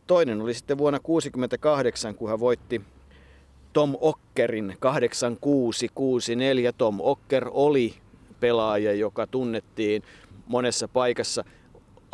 Toinen 0.06 0.40
oli 0.40 0.54
sitten 0.54 0.78
vuonna 0.78 0.98
1968, 0.98 2.14
kun 2.14 2.28
hän 2.30 2.40
voitti 2.40 2.80
Tom 3.72 3.96
Ockerin 4.00 4.76
8664. 4.80 6.72
Tom 6.72 7.00
Ocker 7.00 7.50
oli 7.50 7.94
pelaaja, 8.40 8.92
joka 8.92 9.26
tunnettiin 9.26 10.02
monessa 10.46 10.88
paikassa 10.88 11.44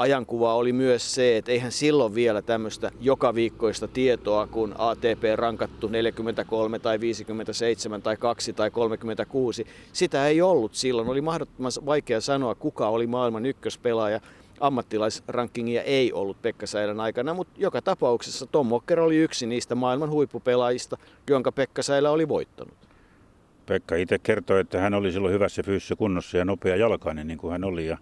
ajankuva 0.00 0.54
oli 0.54 0.72
myös 0.72 1.14
se, 1.14 1.36
että 1.36 1.52
eihän 1.52 1.72
silloin 1.72 2.14
vielä 2.14 2.42
tämmöistä 2.42 2.90
joka 3.00 3.34
viikkoista 3.34 3.88
tietoa, 3.88 4.46
kun 4.46 4.74
ATP 4.78 5.22
rankattu 5.34 5.88
43 5.88 6.78
tai 6.78 7.00
57 7.00 8.02
tai 8.02 8.16
2 8.16 8.52
tai 8.52 8.70
36. 8.70 9.66
Sitä 9.92 10.26
ei 10.26 10.42
ollut 10.42 10.74
silloin. 10.74 11.08
Oli 11.08 11.20
mahdottoman 11.20 11.72
vaikea 11.86 12.20
sanoa, 12.20 12.54
kuka 12.54 12.88
oli 12.88 13.06
maailman 13.06 13.46
ykköspelaaja. 13.46 14.20
Ammattilaisrankingia 14.60 15.82
ei 15.82 16.12
ollut 16.12 16.42
Pekka 16.42 16.66
Säilän 16.66 17.00
aikana, 17.00 17.34
mutta 17.34 17.54
joka 17.56 17.82
tapauksessa 17.82 18.46
Tom 18.46 18.66
Mokker 18.66 19.00
oli 19.00 19.16
yksi 19.16 19.46
niistä 19.46 19.74
maailman 19.74 20.10
huippupelaajista, 20.10 20.96
jonka 21.30 21.52
Pekka 21.52 21.82
Säilä 21.82 22.10
oli 22.10 22.28
voittanut. 22.28 22.74
Pekka 23.66 23.96
itse 23.96 24.18
kertoi, 24.18 24.60
että 24.60 24.80
hän 24.80 24.94
oli 24.94 25.12
silloin 25.12 25.34
hyvässä 25.34 25.62
fyysisessä 25.62 25.96
kunnossa 25.96 26.36
ja 26.38 26.44
nopea 26.44 26.76
jalkainen 26.76 27.26
niin 27.26 27.38
kuin 27.38 27.52
hän 27.52 27.64
oli. 27.64 27.86
Ja 27.86 27.98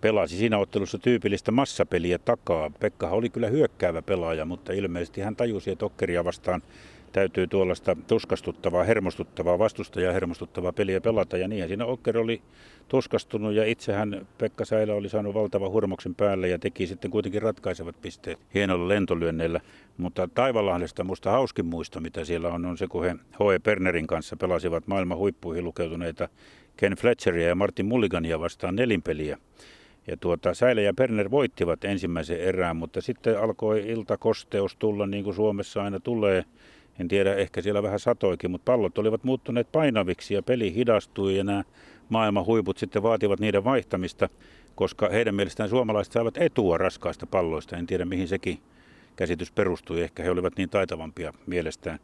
pelasi 0.00 0.36
siinä 0.36 0.58
ottelussa 0.58 0.98
tyypillistä 0.98 1.52
massapeliä 1.52 2.18
takaa. 2.18 2.70
Pekka 2.80 3.10
oli 3.10 3.30
kyllä 3.30 3.48
hyökkäävä 3.48 4.02
pelaaja, 4.02 4.44
mutta 4.44 4.72
ilmeisesti 4.72 5.20
hän 5.20 5.36
tajusi, 5.36 5.70
että 5.70 5.86
Okkeria 5.86 6.24
vastaan 6.24 6.62
täytyy 7.12 7.46
tuollaista 7.46 7.96
tuskastuttavaa, 8.06 8.84
hermostuttavaa, 8.84 9.58
vastustajaa 9.58 10.12
hermostuttavaa 10.12 10.72
peliä 10.72 11.00
pelata. 11.00 11.36
Ja 11.36 11.48
niin 11.48 11.68
siinä 11.68 11.84
Okker 11.84 12.18
oli 12.18 12.42
tuskastunut 12.88 13.54
ja 13.54 13.64
itsehän 13.64 14.26
Pekka 14.38 14.64
Säilä 14.64 14.94
oli 14.94 15.08
saanut 15.08 15.34
valtavan 15.34 15.70
hurmoksen 15.70 16.14
päälle 16.14 16.48
ja 16.48 16.58
teki 16.58 16.86
sitten 16.86 17.10
kuitenkin 17.10 17.42
ratkaisevat 17.42 18.00
pisteet 18.00 18.38
hienolla 18.54 18.88
lentolyönneillä. 18.88 19.60
Mutta 19.96 20.28
Taivalahdesta 20.34 21.04
musta 21.04 21.30
hauskin 21.30 21.66
muista, 21.66 22.00
mitä 22.00 22.24
siellä 22.24 22.48
on, 22.48 22.66
on 22.66 22.78
se, 22.78 22.86
kun 22.86 23.04
he 23.04 23.14
H.E. 23.32 23.58
Pernerin 23.58 24.06
kanssa 24.06 24.36
pelasivat 24.36 24.86
maailman 24.86 25.18
huippuihin 25.18 25.64
lukeutuneita 25.64 26.28
Ken 26.76 26.92
Fletcheria 26.92 27.48
ja 27.48 27.54
Martin 27.54 27.86
Mulligania 27.86 28.40
vastaan 28.40 28.76
nelinpeliä. 28.76 29.38
Ja 30.08 30.16
tuota, 30.16 30.54
Säilä 30.54 30.80
ja 30.80 30.94
Perner 30.94 31.30
voittivat 31.30 31.84
ensimmäisen 31.84 32.40
erään, 32.40 32.76
mutta 32.76 33.00
sitten 33.00 33.40
alkoi 33.40 33.88
iltakosteus 33.88 34.76
tulla 34.76 35.06
niin 35.06 35.24
kuin 35.24 35.34
Suomessa 35.34 35.82
aina 35.82 36.00
tulee. 36.00 36.44
En 37.00 37.08
tiedä, 37.08 37.34
ehkä 37.34 37.62
siellä 37.62 37.82
vähän 37.82 38.00
satoikin, 38.00 38.50
mutta 38.50 38.72
pallot 38.72 38.98
olivat 38.98 39.24
muuttuneet 39.24 39.72
painaviksi 39.72 40.34
ja 40.34 40.42
peli 40.42 40.74
hidastui 40.74 41.36
ja 41.36 41.44
nämä 41.44 41.64
maailman 42.08 42.46
huiput 42.46 42.78
sitten 42.78 43.02
vaativat 43.02 43.40
niiden 43.40 43.64
vaihtamista, 43.64 44.28
koska 44.74 45.08
heidän 45.08 45.34
mielestään 45.34 45.68
suomalaiset 45.68 46.12
saivat 46.12 46.36
etua 46.38 46.78
raskaista 46.78 47.26
palloista. 47.26 47.76
En 47.76 47.86
tiedä, 47.86 48.04
mihin 48.04 48.28
sekin 48.28 48.58
käsitys 49.16 49.52
perustui. 49.52 50.00
Ehkä 50.00 50.22
he 50.22 50.30
olivat 50.30 50.56
niin 50.56 50.70
taitavampia 50.70 51.32
mielestään. 51.46 51.98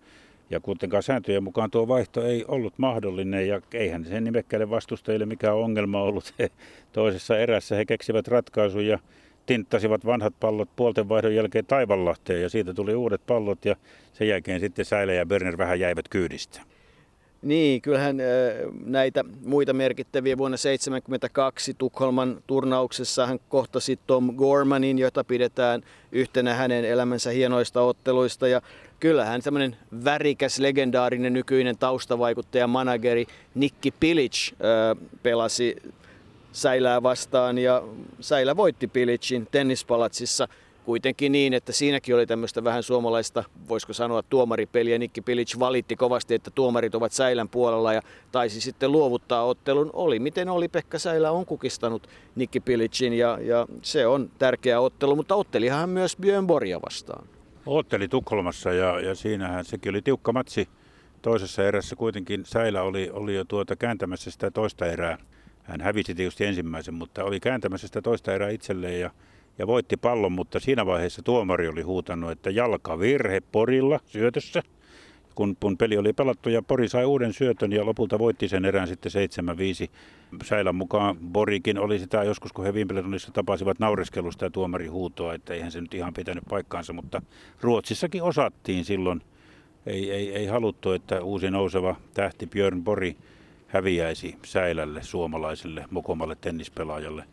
Ja 0.51 0.61
kuitenkaan 0.61 1.03
sääntöjen 1.03 1.45
mukaan 1.45 1.71
tuo 1.71 1.89
vaihto 1.89 2.23
ei 2.27 2.45
ollut 2.49 2.75
mahdollinen 2.77 3.49
ja 3.49 3.61
eihän 3.75 4.05
sen 4.05 4.25
nimekkäille 4.25 4.71
vastustajille 4.71 5.27
mikään 5.27 5.57
ongelma 5.57 6.03
ollut. 6.03 6.35
He 6.39 6.51
toisessa 6.93 7.39
erässä 7.39 7.77
he 7.77 7.85
keksivät 7.85 8.29
ratkaisun 8.29 8.87
ja 8.87 8.99
tinttasivat 9.47 10.07
vanhat 10.07 10.35
pallot 10.41 10.69
puolten 10.77 11.09
vaihdon 11.09 11.35
jälkeen 11.35 11.67
Taivanlahteen 11.67 12.43
ja 12.43 12.49
siitä 12.49 12.75
tuli 12.75 12.95
uudet 12.95 13.21
pallot 13.27 13.65
ja 13.65 13.77
sen 14.13 14.29
jälkeen 14.29 14.61
sitten 14.61 14.85
Säilä 14.85 15.13
ja 15.13 15.27
Berner 15.27 15.59
vähän 15.59 15.81
jäivät 15.81 16.09
kyydistä. 16.09 16.74
Niin, 17.45 17.83
kyllähän 17.83 18.19
näitä 18.85 19.25
muita 19.45 19.73
merkittäviä 19.73 20.39
vuonna 20.39 20.57
1972 20.57 21.75
Tukholman 21.75 22.43
turnauksessa 22.47 23.27
hän 23.27 23.39
kohtasi 23.49 23.99
Tom 24.07 24.35
Gormanin, 24.37 24.99
jota 24.99 25.25
pidetään 25.25 25.83
yhtenä 26.13 26.55
hänen 26.55 26.85
elämänsä 26.85 27.31
hienoista 27.31 27.83
otteluista. 27.83 28.49
Ja 28.49 28.63
kyllähän 29.01 29.43
tämmöinen 29.43 29.77
värikäs, 30.05 30.59
legendaarinen 30.59 31.33
nykyinen 31.33 31.79
taustavaikuttaja, 31.79 32.67
manageri 32.67 33.27
Nikki 33.55 33.91
Pilic 33.91 34.53
pelasi 35.23 35.77
Säilää 36.53 37.03
vastaan 37.03 37.59
ja 37.59 37.83
Säilä 38.21 38.57
voitti 38.57 38.87
Pilicin 38.87 39.49
tennispalatsissa– 39.51 40.49
kuitenkin 40.85 41.33
niin, 41.33 41.55
että 41.55 41.73
siinäkin 41.73 42.15
oli 42.15 42.27
tämmöistä 42.27 42.65
vähän 42.65 42.83
suomalaista, 42.83 43.45
voisiko 43.69 43.93
sanoa, 43.93 44.23
tuomaripeliä. 44.23 44.99
Nikki 44.99 45.21
Pilic 45.21 45.59
valitti 45.59 45.97
kovasti, 45.97 46.35
että 46.35 46.51
tuomarit 46.51 46.95
ovat 46.95 47.13
Säilän 47.13 47.49
puolella 47.49 47.93
ja 47.93 48.01
taisi 48.33 48.61
sitten 48.61 48.93
luovuttaa 48.93 49.45
ottelun. 49.45 49.91
Oli 49.93 50.19
miten 50.19 50.49
oli, 50.49 50.69
Pekka 50.69 50.99
Säilä 50.99 51.31
on 51.31 51.47
kukistanut 51.47 52.09
Nikki 52.35 52.61
Pilicin 52.61 53.13
ja, 53.13 53.39
ja 53.43 53.67
se 53.83 54.07
on 54.07 54.31
tärkeä 54.39 54.81
ottelu, 54.81 55.17
mutta 55.17 55.35
ottelihan 55.35 55.81
hän 55.81 55.89
myös 55.89 56.17
Björn 56.17 56.47
Borja 56.47 56.81
vastaan. 56.83 57.27
Otteli 57.67 58.09
Tukholmassa 58.09 58.73
ja, 58.73 59.01
ja 59.01 59.15
siinähän 59.15 59.65
sekin 59.65 59.91
oli 59.91 60.03
tiukka 60.03 60.33
matsi. 60.33 60.69
Toisessa 61.23 61.65
erässä 61.65 61.97
kuitenkin 61.97 62.45
Säilä 62.45 62.83
oli, 62.83 63.11
oli 63.13 63.35
jo 63.35 63.45
tuota 63.45 63.77
kääntämässä 63.77 64.31
sitä 64.31 64.51
toista 64.51 64.87
erää. 64.87 65.19
Hän 65.63 65.81
hävisi 65.81 66.15
tietysti 66.15 66.45
ensimmäisen, 66.45 66.95
mutta 66.95 67.25
oli 67.25 67.41
kääntämässä 67.41 67.87
sitä 67.87 68.03
toista 68.03 68.33
erää 68.33 68.51
itselleen 68.51 69.01
ja 69.01 69.11
ja 69.59 69.67
voitti 69.67 69.97
pallon, 69.97 70.33
mutta 70.33 70.61
siinä 70.61 70.87
vaiheessa 70.87 71.23
tuomari 71.23 71.69
oli 71.69 71.83
huutanut, 71.83 72.31
että 72.31 72.51
jalkavirhe 72.51 73.41
Porilla 73.53 74.01
syötössä. 74.07 74.63
Kun, 75.35 75.57
kun 75.61 75.79
peli 75.79 75.99
oli 75.99 76.13
pelattu 76.13 76.49
ja 76.49 76.63
Pori 76.63 76.89
sai 76.89 77.05
uuden 77.05 77.33
syötön 77.33 77.73
ja 77.73 77.87
lopulta 77.87 78.19
voitti 78.19 78.49
sen 78.49 78.65
erään 78.65 78.89
sitten 78.89 79.13
7-5. 79.87 79.91
Säilän 80.45 80.75
mukaan 80.75 81.17
Borikin 81.33 81.79
oli 81.79 81.99
sitä 81.99 82.23
joskus, 82.23 82.53
kun 82.53 82.65
he 82.65 82.73
Wimbledonissa 82.73 83.33
tapasivat 83.33 83.79
naureskelusta 83.79 84.45
ja 84.45 84.51
tuomari 84.51 84.87
huutoa, 84.87 85.35
että 85.35 85.55
eihän 85.55 85.73
se 85.73 85.81
nyt 85.81 85.95
ihan 85.95 86.15
pitänyt 86.15 86.45
paikkaansa, 86.51 86.93
mutta 86.93 87.23
Ruotsissakin 87.61 88.23
osattiin 88.23 88.85
silloin. 88.85 89.23
Ei, 89.87 90.13
ei, 90.13 90.35
ei 90.35 90.47
haluttu, 90.47 90.93
että 90.93 91.23
uusi 91.23 91.51
nouseva 91.51 91.97
tähti 92.15 92.47
Björn 92.47 92.85
Bori 92.85 93.17
häviäisi 93.67 94.37
Säilälle, 94.45 95.03
suomalaiselle, 95.03 95.85
mokomalle 95.91 96.37
tennispelaajalle. 96.41 97.25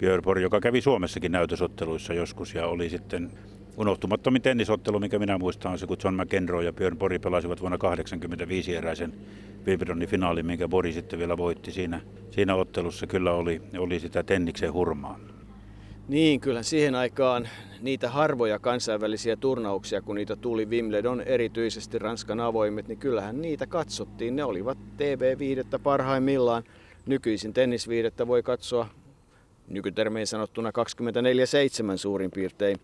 Björborg, 0.00 0.42
joka 0.42 0.60
kävi 0.60 0.80
Suomessakin 0.80 1.32
näytösotteluissa 1.32 2.14
joskus 2.14 2.54
ja 2.54 2.66
oli 2.66 2.88
sitten 2.88 3.30
unohtumattomin 3.76 4.42
tennisottelu, 4.42 5.00
mikä 5.00 5.18
minä 5.18 5.38
muistan, 5.38 5.72
on 5.72 5.78
se, 5.78 5.86
kun 5.86 5.96
John 6.04 6.20
McEnroe 6.20 6.64
ja 6.64 6.72
Björn 6.72 6.98
Borg 6.98 7.22
pelasivat 7.22 7.60
vuonna 7.60 7.78
1985 7.78 8.76
eräisen 8.76 9.12
Wimbledonin 9.66 10.08
finaalin, 10.08 10.46
minkä 10.46 10.68
Bori 10.68 10.92
sitten 10.92 11.18
vielä 11.18 11.36
voitti. 11.36 11.72
Siinä, 11.72 12.00
siinä 12.30 12.54
ottelussa 12.54 13.06
kyllä 13.06 13.32
oli, 13.32 13.62
oli 13.78 14.00
sitä 14.00 14.22
tenniksen 14.22 14.72
hurmaa. 14.72 15.18
Niin, 16.08 16.40
kyllä 16.40 16.62
siihen 16.62 16.94
aikaan 16.94 17.48
niitä 17.80 18.10
harvoja 18.10 18.58
kansainvälisiä 18.58 19.36
turnauksia, 19.36 20.02
kun 20.02 20.16
niitä 20.16 20.36
tuli 20.36 20.66
Wimbledon, 20.66 21.20
erityisesti 21.20 21.98
Ranskan 21.98 22.40
avoimet, 22.40 22.88
niin 22.88 22.98
kyllähän 22.98 23.42
niitä 23.42 23.66
katsottiin. 23.66 24.36
Ne 24.36 24.44
olivat 24.44 24.78
TV-viidettä 24.96 25.78
parhaimmillaan 25.78 26.62
nykyisin 27.06 27.52
tennisviidettä 27.52 28.26
voi 28.26 28.42
katsoa 28.42 28.88
nykytermein 29.70 30.26
sanottuna 30.26 30.70
24-7 30.70 30.72
suurin 31.96 32.30
piirtein. 32.30 32.80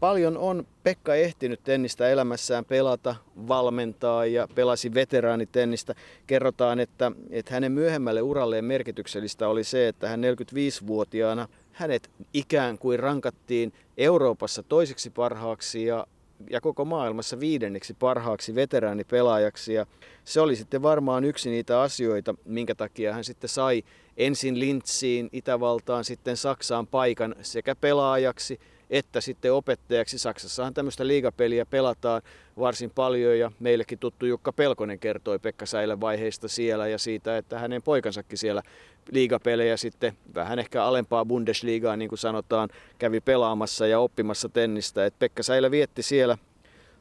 Paljon 0.00 0.38
on 0.38 0.66
Pekka 0.82 1.14
ehtinyt 1.14 1.60
tennistä 1.64 2.08
elämässään 2.08 2.64
pelata, 2.64 3.16
valmentaa 3.48 4.26
ja 4.26 4.48
pelasi 4.54 4.94
veteraanitennistä. 4.94 5.94
Kerrotaan, 6.26 6.80
että, 6.80 7.12
että 7.30 7.54
hänen 7.54 7.72
myöhemmälle 7.72 8.22
uralleen 8.22 8.64
merkityksellistä 8.64 9.48
oli 9.48 9.64
se, 9.64 9.88
että 9.88 10.08
hän 10.08 10.20
45-vuotiaana 10.24 11.48
hänet 11.72 12.10
ikään 12.32 12.78
kuin 12.78 12.98
rankattiin 12.98 13.72
Euroopassa 13.96 14.62
toiseksi 14.62 15.10
parhaaksi 15.10 15.84
ja 15.84 16.06
ja 16.50 16.60
koko 16.60 16.84
maailmassa 16.84 17.40
viidenneksi 17.40 17.94
parhaaksi 17.94 18.54
veteraanipelaajaksi. 18.54 19.74
Ja 19.74 19.86
se 20.24 20.40
oli 20.40 20.56
sitten 20.56 20.82
varmaan 20.82 21.24
yksi 21.24 21.50
niitä 21.50 21.80
asioita, 21.80 22.34
minkä 22.44 22.74
takia 22.74 23.12
hän 23.14 23.24
sitten 23.24 23.48
sai 23.48 23.82
ensin 24.16 24.60
Lintsiin, 24.60 25.28
Itävaltaan, 25.32 26.04
sitten 26.04 26.36
Saksaan 26.36 26.86
paikan 26.86 27.34
sekä 27.42 27.74
pelaajaksi 27.74 28.60
että 28.90 29.20
sitten 29.20 29.52
opettajaksi. 29.52 30.18
Saksassahan 30.18 30.74
tämmöistä 30.74 31.06
liigapeliä 31.06 31.66
pelataan 31.66 32.22
varsin 32.58 32.90
paljon 32.94 33.38
ja 33.38 33.52
meillekin 33.60 33.98
tuttu 33.98 34.26
Jukka 34.26 34.52
Pelkonen 34.52 34.98
kertoi 34.98 35.38
Pekka 35.38 35.66
Säilän 35.66 36.00
vaiheista 36.00 36.48
siellä 36.48 36.88
ja 36.88 36.98
siitä, 36.98 37.36
että 37.36 37.58
hänen 37.58 37.82
poikansakin 37.82 38.38
siellä 38.38 38.62
liigapelejä 39.10 39.76
sitten 39.76 40.12
vähän 40.34 40.58
ehkä 40.58 40.84
alempaa 40.84 41.24
Bundesliigaa 41.24 41.96
niin 41.96 42.08
kuin 42.08 42.18
sanotaan, 42.18 42.68
kävi 42.98 43.20
pelaamassa 43.20 43.86
ja 43.86 44.00
oppimassa 44.00 44.48
tennistä. 44.48 45.06
Et 45.06 45.18
Pekka 45.18 45.42
Säilä 45.42 45.70
vietti 45.70 46.02
siellä 46.02 46.38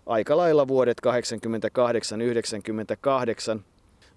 aika 0.05 0.37
lailla 0.37 0.67
vuodet 0.67 0.97
88-98, 3.57 3.59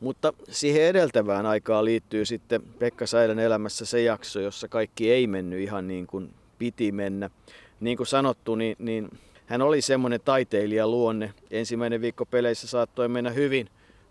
mutta 0.01 0.33
siihen 0.49 0.83
edeltävään 0.83 1.47
aikaan 1.47 1.85
liittyy 1.85 2.25
sitten 2.25 2.63
Pekka 2.79 3.07
Säilän 3.07 3.39
elämässä 3.39 3.85
se 3.85 4.03
jakso, 4.03 4.41
jossa 4.41 4.69
kaikki 4.69 5.13
ei 5.13 5.27
mennyt 5.27 5.61
ihan 5.61 5.89
niin 5.89 6.07
kuin 6.07 6.31
piti 6.59 6.93
mennä. 6.93 7.31
Niin 7.81 7.97
kuin 7.97 8.07
sanottu, 8.07 8.55
niin, 8.55 8.77
niin 8.79 9.09
hän 9.47 9.63
oli 9.63 9.81
semmoinen 9.81 10.21
taiteilijaluonne. 10.25 11.35
Ensimmäinen 11.51 12.01
viikko 12.01 12.27
peleissä 12.27 12.67
saattoi 12.67 13.09
mennä 13.09 13.31
hyvin, 13.31 13.69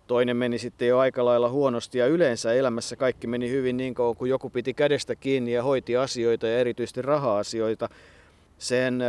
toinen 0.08 0.38
meni 0.38 0.58
sitten 0.60 0.88
jo 0.88 1.00
aika 1.00 1.26
lailla 1.26 1.50
huonosti 1.50 1.98
ja 1.98 2.08
yleensä 2.08 2.54
elämässä 2.54 2.96
kaikki 2.96 3.28
meni 3.28 3.50
hyvin 3.50 3.78
niin 3.78 3.94
kauan 3.94 4.16
kuin 4.16 4.30
joku 4.30 4.50
piti 4.50 4.74
kädestä 4.74 5.16
kiinni 5.16 5.54
ja 5.54 5.64
hoiti 5.64 5.98
asioita 5.98 6.48
ja 6.48 6.60
erityisesti 6.60 7.02
raha-asioita. 7.02 7.90
Sen 8.58 9.04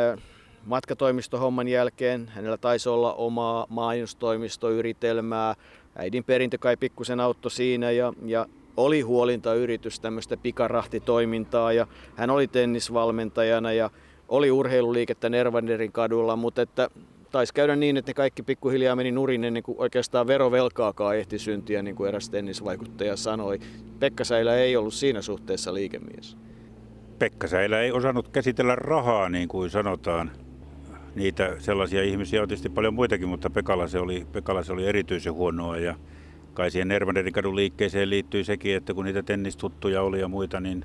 matkatoimistohomman 0.65 1.69
jälkeen 1.69 2.29
hänellä 2.29 2.57
taisi 2.57 2.89
olla 2.89 3.15
omaa 3.15 3.67
mainostoimistoyritelmää. 3.69 5.55
Äidin 5.97 6.25
perintö 6.25 6.59
kai 6.59 6.77
pikkusen 6.77 7.21
auttoi 7.21 7.51
siinä 7.51 7.91
ja, 7.91 8.13
ja 8.25 8.47
oli 8.79 9.01
huolintayritys, 9.01 10.01
tämmöistä 10.01 10.37
pikarahtitoimintaa 10.37 11.73
ja 11.73 11.87
hän 12.17 12.31
oli 12.31 12.47
tennisvalmentajana 12.47 13.73
ja 13.73 13.91
oli 14.29 14.51
urheiluliikettä 14.51 15.29
Nervanderin 15.29 15.93
kadulla, 15.93 16.37
mutta 16.37 16.63
että 16.63 16.91
taisi 17.31 17.55
käydä 17.55 17.77
niin, 17.77 17.97
että 17.97 18.11
ne 18.11 18.15
kaikki 18.15 18.43
pikkuhiljaa 18.43 18.97
meni 18.97 19.11
nurin 19.11 19.45
ennen 19.45 19.63
kuin 19.63 19.79
oikeastaan 19.79 20.27
verovelkaakaan 20.27 21.17
ehti 21.17 21.39
syntiä, 21.39 21.83
niin 21.83 21.97
kuin 21.97 22.09
eräs 22.09 22.31
tennisvaikuttaja 22.31 23.17
sanoi. 23.17 23.59
Pekka 23.99 24.25
Säilä 24.25 24.57
ei 24.57 24.77
ollut 24.77 24.95
siinä 24.95 25.23
suhteessa 25.23 25.75
liikemies. 25.75 26.37
Pekka 27.19 27.47
Säilä 27.47 27.81
ei 27.81 27.93
osannut 27.93 28.29
käsitellä 28.29 28.77
rahaa, 28.77 29.29
niin 29.29 29.49
kuin 29.49 29.71
sanotaan. 29.71 30.31
Niitä 31.15 31.57
sellaisia 31.59 32.03
ihmisiä 32.03 32.43
on 32.43 32.49
tietysti 32.49 32.69
paljon 32.69 32.95
muitakin, 32.95 33.29
mutta 33.29 33.51
Pekala 33.51 33.89
se 33.89 33.99
oli, 33.99 34.27
Pekala 34.33 34.63
se 34.63 34.73
oli 34.73 34.87
erityisen 34.87 35.33
huonoa. 35.33 35.79
Ja 35.79 35.95
kai 36.59 36.71
siihen 36.71 36.89
Nervanderin 36.89 37.33
kadun 37.33 37.57
liikkeeseen 37.57 38.11
liittyy 38.11 38.45
sekin, 38.45 38.77
että 38.77 38.95
kun 38.95 39.05
niitä 39.05 39.23
tennistuttuja 39.23 40.03
oli 40.03 40.21
ja 40.21 40.29
muita, 40.29 40.61
niin 40.61 40.85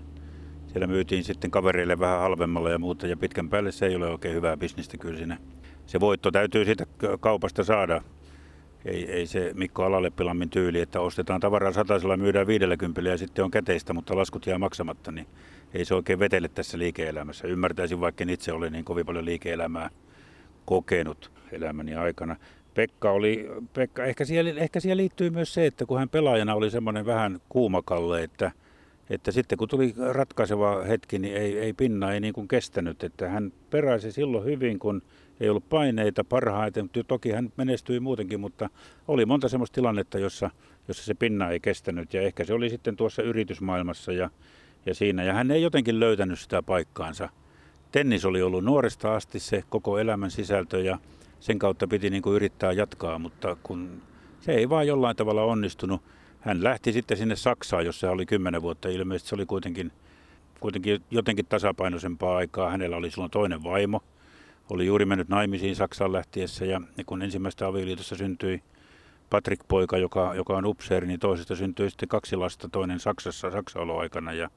siellä 0.67 0.87
myytiin 0.87 1.23
sitten 1.23 1.51
kavereille 1.51 1.99
vähän 1.99 2.19
halvemmalla 2.19 2.69
ja 2.69 2.79
muuta. 2.79 3.07
Ja 3.07 3.17
pitkän 3.17 3.49
päälle 3.49 3.71
se 3.71 3.85
ei 3.85 3.95
ole 3.95 4.09
oikein 4.09 4.35
hyvää 4.35 4.57
bisnestä 4.57 4.97
kyllä 4.97 5.17
siinä. 5.17 5.37
Se 5.85 5.99
voitto 5.99 6.31
täytyy 6.31 6.65
siitä 6.65 6.85
kaupasta 7.19 7.63
saada. 7.63 8.01
Ei, 8.85 9.11
ei 9.11 9.27
se 9.27 9.51
Mikko 9.53 9.83
Alaleppilammin 9.83 10.49
tyyli, 10.49 10.81
että 10.81 11.01
ostetaan 11.01 11.41
tavaraa 11.41 11.71
satasella 11.71 12.17
myydään 12.17 12.47
50 12.47 13.01
ja 13.01 13.17
sitten 13.17 13.45
on 13.45 13.51
käteistä, 13.51 13.93
mutta 13.93 14.15
laskut 14.15 14.45
jää 14.45 14.57
maksamatta, 14.57 15.11
niin 15.11 15.27
ei 15.73 15.85
se 15.85 15.95
oikein 15.95 16.19
vetele 16.19 16.47
tässä 16.47 16.77
liike-elämässä. 16.77 17.47
Ymmärtäisin, 17.47 17.99
vaikka 17.99 18.25
itse 18.27 18.53
olen 18.53 18.71
niin 18.71 18.85
kovin 18.85 19.05
paljon 19.05 19.25
liike-elämää 19.25 19.89
kokenut 20.65 21.31
elämäni 21.51 21.95
aikana. 21.95 22.35
Pekka 22.73 23.11
oli, 23.11 23.49
Pekka, 23.73 24.05
ehkä, 24.05 24.25
siellä, 24.25 24.61
ehkä 24.61 24.79
siellä 24.79 25.01
liittyy 25.01 25.29
myös 25.29 25.53
se, 25.53 25.65
että 25.65 25.85
kun 25.85 25.99
hän 25.99 26.09
pelaajana 26.09 26.55
oli 26.55 26.71
semmoinen 26.71 27.05
vähän 27.05 27.41
kuumakalle, 27.49 28.23
että, 28.23 28.51
että 29.09 29.31
sitten 29.31 29.57
kun 29.57 29.67
tuli 29.67 29.93
ratkaiseva 30.11 30.83
hetki, 30.83 31.19
niin 31.19 31.37
ei, 31.37 31.59
ei 31.59 31.73
pinna 31.73 32.13
ei 32.13 32.19
niin 32.19 32.33
kuin 32.33 32.47
kestänyt. 32.47 33.03
Että 33.03 33.29
hän 33.29 33.53
peräsi 33.69 34.11
silloin 34.11 34.45
hyvin, 34.45 34.79
kun 34.79 35.01
ei 35.39 35.49
ollut 35.49 35.69
paineita 35.69 36.23
parhaiten. 36.23 36.89
Toki 37.07 37.31
hän 37.31 37.53
menestyi 37.57 37.99
muutenkin, 37.99 38.39
mutta 38.39 38.69
oli 39.07 39.25
monta 39.25 39.49
semmoista 39.49 39.75
tilannetta, 39.75 40.19
jossa, 40.19 40.49
jossa 40.87 41.03
se 41.03 41.13
pinna 41.13 41.49
ei 41.49 41.59
kestänyt. 41.59 42.13
Ja 42.13 42.21
ehkä 42.21 42.45
se 42.45 42.53
oli 42.53 42.69
sitten 42.69 42.95
tuossa 42.95 43.21
yritysmaailmassa 43.23 44.11
ja, 44.11 44.29
ja 44.85 44.95
siinä. 44.95 45.23
Ja 45.23 45.33
hän 45.33 45.51
ei 45.51 45.61
jotenkin 45.61 45.99
löytänyt 45.99 46.39
sitä 46.39 46.63
paikkaansa. 46.63 47.29
Tennis 47.91 48.25
oli 48.25 48.41
ollut 48.41 48.63
nuoresta 48.63 49.15
asti 49.15 49.39
se 49.39 49.63
koko 49.69 49.97
elämän 49.97 50.31
sisältö 50.31 50.81
ja 50.81 50.97
sen 51.43 51.59
kautta 51.59 51.87
piti 51.87 52.09
niin 52.09 52.23
kuin 52.23 52.35
yrittää 52.35 52.71
jatkaa, 52.71 53.19
mutta 53.19 53.57
kun 53.63 54.01
se 54.41 54.51
ei 54.51 54.69
vaan 54.69 54.87
jollain 54.87 55.15
tavalla 55.15 55.43
onnistunut. 55.43 56.01
Hän 56.39 56.63
lähti 56.63 56.91
sitten 56.91 57.17
sinne 57.17 57.35
Saksaan, 57.35 57.85
jossa 57.85 58.11
oli 58.11 58.25
kymmenen 58.25 58.61
vuotta. 58.61 58.89
Ilmeisesti 58.89 59.29
se 59.29 59.35
oli 59.35 59.45
kuitenkin, 59.45 59.91
kuitenkin 60.59 61.01
jotenkin 61.11 61.45
tasapainoisempaa 61.45 62.37
aikaa. 62.37 62.71
Hänellä 62.71 62.97
oli 62.97 63.11
silloin 63.11 63.31
toinen 63.31 63.63
vaimo. 63.63 64.01
Oli 64.69 64.85
juuri 64.85 65.05
mennyt 65.05 65.29
naimisiin 65.29 65.75
Saksaan 65.75 66.13
lähtiessä 66.13 66.65
ja 66.65 66.81
kun 67.05 67.21
ensimmäistä 67.21 67.67
avioliitossa 67.67 68.15
syntyi 68.15 68.63
Patrick-poika, 69.29 69.97
joka, 69.97 70.35
joka 70.35 70.57
on 70.57 70.65
upseeri, 70.65 71.07
niin 71.07 71.19
toisesta 71.19 71.55
syntyi 71.55 71.89
sitten 71.89 72.09
kaksi 72.09 72.35
lasta, 72.35 72.69
toinen 72.69 72.99
Saksassa 72.99 73.51
Saksa-oloaikana. 73.51 74.33
Ja 74.33 74.49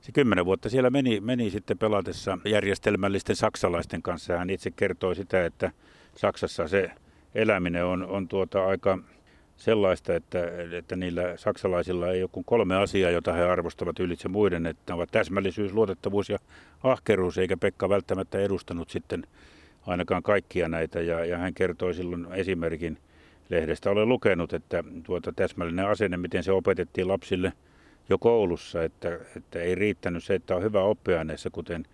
se 0.00 0.12
kymmenen 0.12 0.44
vuotta 0.44 0.68
siellä 0.68 0.90
meni, 0.90 1.20
meni 1.20 1.50
sitten 1.50 1.78
pelatessa 1.78 2.38
järjestelmällisten 2.44 3.36
saksalaisten 3.36 4.02
kanssa. 4.02 4.38
Hän 4.38 4.50
itse 4.50 4.70
kertoi 4.70 5.16
sitä, 5.16 5.44
että 5.44 5.70
Saksassa 6.16 6.68
se 6.68 6.90
eläminen 7.34 7.84
on, 7.84 8.06
on 8.06 8.28
tuota 8.28 8.66
aika 8.66 8.98
sellaista, 9.56 10.14
että, 10.14 10.38
että 10.78 10.96
niillä 10.96 11.36
saksalaisilla 11.36 12.10
ei 12.10 12.22
ole 12.22 12.30
kuin 12.32 12.44
kolme 12.44 12.76
asiaa, 12.76 13.10
jota 13.10 13.32
he 13.32 13.42
arvostavat 13.42 14.00
ylitse 14.00 14.28
muiden, 14.28 14.66
että 14.66 14.94
ovat 14.94 15.08
täsmällisyys, 15.12 15.72
luotettavuus 15.72 16.28
ja 16.28 16.38
ahkeruus, 16.82 17.38
eikä 17.38 17.56
Pekka 17.56 17.88
välttämättä 17.88 18.38
edustanut 18.38 18.90
sitten 18.90 19.26
ainakaan 19.86 20.22
kaikkia 20.22 20.68
näitä. 20.68 21.00
Ja, 21.00 21.24
ja 21.24 21.38
hän 21.38 21.54
kertoi 21.54 21.94
silloin 21.94 22.26
esimerkin 22.32 22.98
lehdestä, 23.48 23.90
olen 23.90 24.08
lukenut, 24.08 24.52
että 24.52 24.84
tuota 25.02 25.32
täsmällinen 25.32 25.86
asenne, 25.86 26.16
miten 26.16 26.42
se 26.42 26.52
opetettiin 26.52 27.08
lapsille 27.08 27.52
jo 28.08 28.18
koulussa, 28.18 28.84
että, 28.84 29.18
että 29.36 29.58
ei 29.58 29.74
riittänyt 29.74 30.24
se, 30.24 30.34
että 30.34 30.56
on 30.56 30.62
hyvä 30.62 30.82
oppiaineessa, 30.82 31.50
kuten 31.50 31.84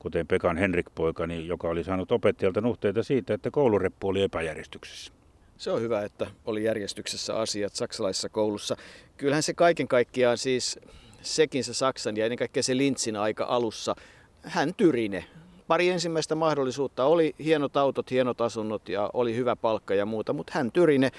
kuten 0.00 0.26
Pekan 0.26 0.58
Henrik-poikani, 0.58 1.46
joka 1.46 1.68
oli 1.68 1.84
saanut 1.84 2.12
opettajalta 2.12 2.60
nuhteita 2.60 3.02
siitä, 3.02 3.34
että 3.34 3.50
koulureppu 3.50 4.08
oli 4.08 4.22
epäjärjestyksessä. 4.22 5.12
Se 5.56 5.70
on 5.70 5.80
hyvä, 5.80 6.02
että 6.02 6.26
oli 6.44 6.64
järjestyksessä 6.64 7.36
asiat 7.36 7.74
saksalaisessa 7.74 8.28
koulussa. 8.28 8.76
Kyllähän 9.16 9.42
se 9.42 9.54
kaiken 9.54 9.88
kaikkiaan 9.88 10.38
siis, 10.38 10.80
sekin 11.22 11.64
se 11.64 11.74
Saksan 11.74 12.16
ja 12.16 12.24
ennen 12.24 12.38
kaikkea 12.38 12.62
se 12.62 12.76
Lintzin 12.76 13.16
aika 13.16 13.44
alussa, 13.44 13.96
hän 14.42 14.74
tyrine. 14.74 15.24
Pari 15.68 15.88
ensimmäistä 15.88 16.34
mahdollisuutta 16.34 17.04
oli 17.04 17.34
hienot 17.44 17.76
autot, 17.76 18.10
hienot 18.10 18.40
asunnot 18.40 18.88
ja 18.88 19.10
oli 19.12 19.36
hyvä 19.36 19.56
palkka 19.56 19.94
ja 19.94 20.06
muuta, 20.06 20.32
mutta 20.32 20.52
hän 20.54 20.72
tyrine. 20.72 21.10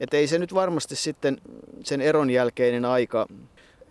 Että 0.00 0.16
ei 0.16 0.26
se 0.26 0.38
nyt 0.38 0.54
varmasti 0.54 0.96
sitten 0.96 1.40
sen 1.84 2.00
eron 2.00 2.30
jälkeinen 2.30 2.84
aika 2.84 3.26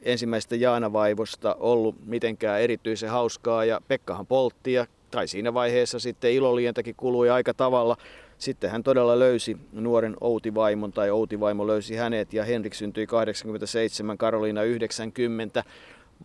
ensimmäistä 0.08 0.56
Jaana-vaivosta 0.56 1.56
ollut 1.60 1.96
mitenkään 2.06 2.62
erityisen 2.62 3.10
hauskaa 3.10 3.66
ja 3.66 3.82
Pekkahan 3.88 4.28
poltti 4.28 4.74
ja 4.74 4.86
tai 5.12 5.28
siinä 5.28 5.54
vaiheessa 5.54 6.00
sitten 6.00 6.32
ilolientäkin 6.32 6.96
kului 6.96 7.30
aika 7.30 7.54
tavalla. 7.54 7.98
Sitten 8.38 8.70
hän 8.70 8.84
todella 8.84 9.20
löysi 9.20 9.58
nuoren 9.72 10.16
Outi-vaimon 10.22 10.92
tai 10.92 11.12
Outi-vaimo 11.12 11.68
löysi 11.68 11.96
hänet 11.96 12.34
ja 12.34 12.44
Henrik 12.44 12.74
syntyi 12.74 13.08
87, 13.08 14.18
Karoliina 14.18 14.64
90. 14.64 15.64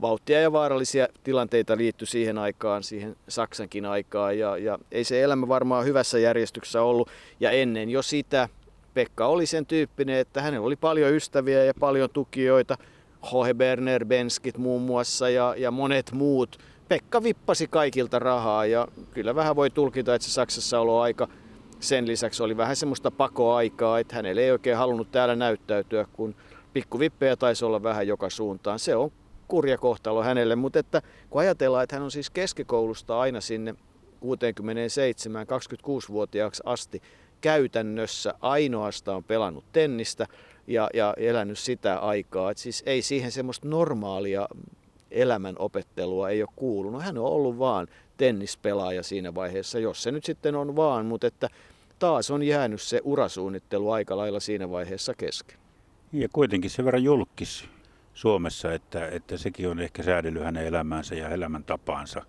Vauhtia 0.00 0.40
ja 0.40 0.52
vaarallisia 0.52 1.08
tilanteita 1.24 1.76
liittyi 1.76 2.06
siihen 2.06 2.38
aikaan, 2.38 2.82
siihen 2.82 3.16
Saksankin 3.28 3.86
aikaan 3.86 4.38
ja, 4.38 4.56
ja 4.56 4.78
ei 4.92 5.04
se 5.04 5.22
elämä 5.22 5.48
varmaan 5.48 5.84
hyvässä 5.84 6.18
järjestyksessä 6.18 6.82
ollut. 6.82 7.08
Ja 7.40 7.50
ennen 7.50 7.90
jo 7.90 8.02
sitä 8.02 8.48
Pekka 8.94 9.26
oli 9.26 9.46
sen 9.46 9.66
tyyppinen, 9.66 10.16
että 10.16 10.42
hänellä 10.42 10.66
oli 10.66 10.76
paljon 10.76 11.12
ystäviä 11.12 11.64
ja 11.64 11.74
paljon 11.80 12.10
tukijoita– 12.10 12.76
H.H. 13.22 13.54
Berner, 13.54 14.04
Benskit 14.04 14.58
muun 14.58 14.82
muassa 14.82 15.28
ja, 15.28 15.54
ja 15.58 15.70
monet 15.70 16.12
muut. 16.12 16.58
Pekka 16.88 17.22
vippasi 17.22 17.66
kaikilta 17.66 18.18
rahaa 18.18 18.66
ja 18.66 18.88
kyllä 19.14 19.34
vähän 19.34 19.56
voi 19.56 19.70
tulkita, 19.70 20.14
että 20.14 20.28
se 20.28 20.32
Saksassa 20.32 21.02
aika 21.02 21.28
sen 21.80 22.06
lisäksi 22.06 22.42
oli 22.42 22.56
vähän 22.56 22.76
semmoista 22.76 23.10
pakoaikaa, 23.10 23.98
että 23.98 24.16
hänelle 24.16 24.40
ei 24.40 24.50
oikein 24.50 24.76
halunnut 24.76 25.12
täällä 25.12 25.36
näyttäytyä, 25.36 26.06
kun 26.12 26.34
Pikkuvippejä 26.72 27.36
taisi 27.36 27.64
olla 27.64 27.82
vähän 27.82 28.06
joka 28.06 28.30
suuntaan. 28.30 28.78
Se 28.78 28.96
on 28.96 29.12
kurja 29.48 29.78
kohtalo 29.78 30.22
hänelle, 30.22 30.56
mutta 30.56 30.78
että 30.78 31.02
kun 31.30 31.40
ajatellaan, 31.40 31.84
että 31.84 31.96
hän 31.96 32.02
on 32.02 32.10
siis 32.10 32.30
keskikoulusta 32.30 33.20
aina 33.20 33.40
sinne 33.40 33.74
67 34.20 35.46
26-vuotiaaksi 35.46 36.62
asti 36.66 37.02
käytännössä 37.40 38.34
ainoastaan 38.40 39.24
pelannut 39.24 39.64
tennistä 39.72 40.26
ja, 40.66 40.90
ja 40.94 41.14
elänyt 41.16 41.58
sitä 41.58 41.98
aikaa. 41.98 42.50
Et 42.50 42.58
siis 42.58 42.82
ei 42.86 43.02
siihen 43.02 43.32
semmoista 43.32 43.68
normaalia 43.68 44.48
elämän 45.10 45.54
opettelua 45.58 46.30
ei 46.30 46.42
ole 46.42 46.50
kuulunut. 46.56 47.02
Hän 47.02 47.18
on 47.18 47.24
ollut 47.24 47.58
vaan 47.58 47.86
tennispelaaja 48.16 49.02
siinä 49.02 49.34
vaiheessa, 49.34 49.78
jos 49.78 50.02
se 50.02 50.10
nyt 50.10 50.24
sitten 50.24 50.54
on 50.54 50.76
vaan, 50.76 51.06
mutta 51.06 51.26
että 51.26 51.48
taas 51.98 52.30
on 52.30 52.42
jäänyt 52.42 52.82
se 52.82 53.00
urasuunnittelu 53.04 53.90
aika 53.90 54.16
lailla 54.16 54.40
siinä 54.40 54.70
vaiheessa 54.70 55.14
kesken. 55.14 55.58
Ja 56.12 56.28
kuitenkin 56.32 56.70
se 56.70 56.84
verran 56.84 57.04
julkis 57.04 57.64
Suomessa, 58.14 58.72
että, 58.74 59.08
että 59.08 59.36
sekin 59.36 59.68
on 59.68 59.80
ehkä 59.80 60.02
säädellyt 60.02 60.42
hänen 60.42 60.66
elämäänsä 60.66 61.14
ja 61.14 61.28
elämäntapaansa. 61.28 62.22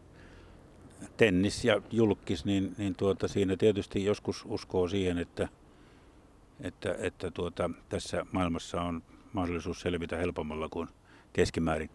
Tennis 1.18 1.66
ja 1.66 1.82
julkis, 1.92 2.46
niin, 2.46 2.76
niin 2.78 2.96
tuota, 2.96 3.28
siinä 3.28 3.58
tietysti 3.58 4.06
joskus 4.06 4.44
uskoo 4.48 4.88
siihen, 4.88 5.18
että, 5.18 5.48
että, 6.62 6.96
että 7.00 7.32
tuota, 7.32 7.70
tässä 7.90 8.26
maailmassa 8.32 8.82
on 8.82 9.04
mahdollisuus 9.34 9.82
selvitä 9.82 10.18
helpommalla 10.18 10.70
kuin 10.70 10.88
keskimäärin. 11.34 11.90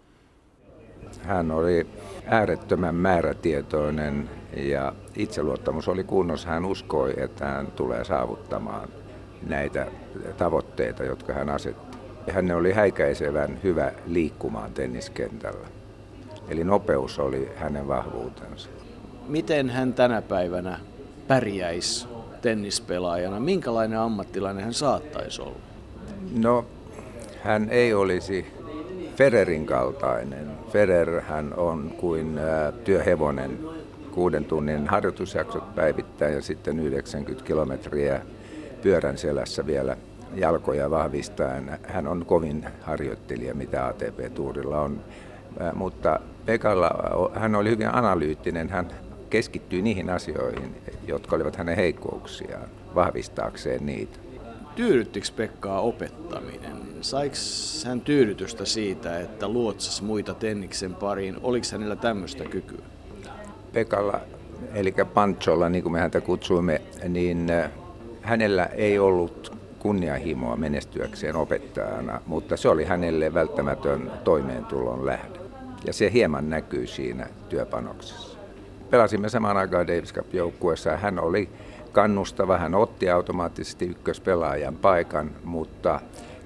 Hän 1.22 1.50
oli 1.50 1.86
äärettömän 2.26 2.94
määrätietoinen 2.94 4.30
ja 4.56 4.92
itseluottamus 5.16 5.88
oli 5.88 6.04
kunnossa. 6.04 6.48
Hän 6.48 6.64
uskoi, 6.64 7.14
että 7.16 7.46
hän 7.46 7.66
tulee 7.66 8.04
saavuttamaan 8.04 8.88
näitä 9.46 9.86
tavoitteita, 10.36 11.04
jotka 11.04 11.32
hän 11.32 11.48
asetti. 11.48 11.98
Hän 12.30 12.50
oli 12.50 12.72
häikäisevän 12.72 13.58
hyvä 13.62 13.92
liikkumaan 14.06 14.72
tenniskentällä. 14.72 15.68
Eli 16.48 16.64
nopeus 16.64 17.18
oli 17.18 17.48
hänen 17.56 17.88
vahvuutensa. 17.88 18.68
Miten 19.26 19.70
hän 19.70 19.94
tänä 19.94 20.22
päivänä 20.22 20.80
pärjäisi 21.28 22.08
tennispelaajana? 22.42 23.40
Minkälainen 23.40 23.98
ammattilainen 23.98 24.64
hän 24.64 24.74
saattaisi 24.74 25.42
olla? 25.42 25.56
No, 26.38 26.64
hän 27.42 27.68
ei 27.70 27.94
olisi 27.94 28.46
Federerin 29.16 29.66
kaltainen. 29.66 30.46
Federer 30.72 31.20
hän 31.20 31.54
on 31.56 31.92
kuin 31.96 32.40
työhevonen, 32.84 33.58
kuuden 34.12 34.44
tunnin 34.44 34.86
harjoitusjaksot 34.86 35.74
päivittäin 35.74 36.34
ja 36.34 36.42
sitten 36.42 36.78
90 36.80 37.46
kilometriä 37.46 38.20
pyörän 38.82 39.18
selässä 39.18 39.66
vielä 39.66 39.96
jalkoja 40.34 40.90
vahvistaen. 40.90 41.78
Hän 41.82 42.06
on 42.06 42.26
kovin 42.26 42.66
harjoittelija, 42.82 43.54
mitä 43.54 43.86
ATP-tuurilla 43.86 44.80
on. 44.80 45.00
Mutta 45.74 46.20
Pekalla 46.46 46.90
hän 47.34 47.54
oli 47.54 47.70
hyvin 47.70 47.94
analyyttinen. 47.94 48.68
Hän 48.68 48.88
keskittyi 49.30 49.82
niihin 49.82 50.10
asioihin, 50.10 50.76
jotka 51.06 51.36
olivat 51.36 51.56
hänen 51.56 51.76
heikkouksiaan, 51.76 52.68
vahvistaakseen 52.94 53.86
niitä. 53.86 54.18
Tyydyttikö 54.76 55.26
Pekkaa 55.36 55.80
opettaminen? 55.80 56.76
Saiko 57.00 57.36
hän 57.86 58.00
tyydytystä 58.00 58.64
siitä, 58.64 59.20
että 59.20 59.48
luotsasi 59.48 60.04
muita 60.04 60.34
Tenniksen 60.34 60.94
pariin? 60.94 61.36
Oliko 61.42 61.66
hänellä 61.72 61.96
tämmöistä 61.96 62.44
kykyä? 62.44 62.84
Pekalla, 63.72 64.20
eli 64.74 64.94
Pancholla, 65.14 65.68
niin 65.68 65.82
kuin 65.82 65.92
me 65.92 66.00
häntä 66.00 66.20
kutsuimme, 66.20 66.80
niin 67.08 67.46
hänellä 68.22 68.66
ei 68.66 68.98
ollut 68.98 69.58
kunnianhimoa 69.78 70.56
menestyäkseen 70.56 71.36
opettajana, 71.36 72.20
mutta 72.26 72.56
se 72.56 72.68
oli 72.68 72.84
hänelle 72.84 73.34
välttämätön 73.34 74.12
toimeentulon 74.24 75.06
lähde. 75.06 75.38
Ja 75.84 75.92
se 75.92 76.12
hieman 76.12 76.50
näkyy 76.50 76.86
siinä 76.86 77.26
työpanoksessa. 77.48 78.37
Pelasimme 78.90 79.28
samaan 79.28 79.56
aikaan 79.56 79.86
Davis 79.86 80.14
Cup-joukkueessa. 80.14 80.96
Hän 80.96 81.18
oli 81.18 81.48
kannustava, 81.92 82.58
hän 82.58 82.74
otti 82.74 83.10
automaattisesti 83.10 83.84
ykköspelaajan 83.84 84.76
paikan, 84.76 85.30
mutta 85.44 86.00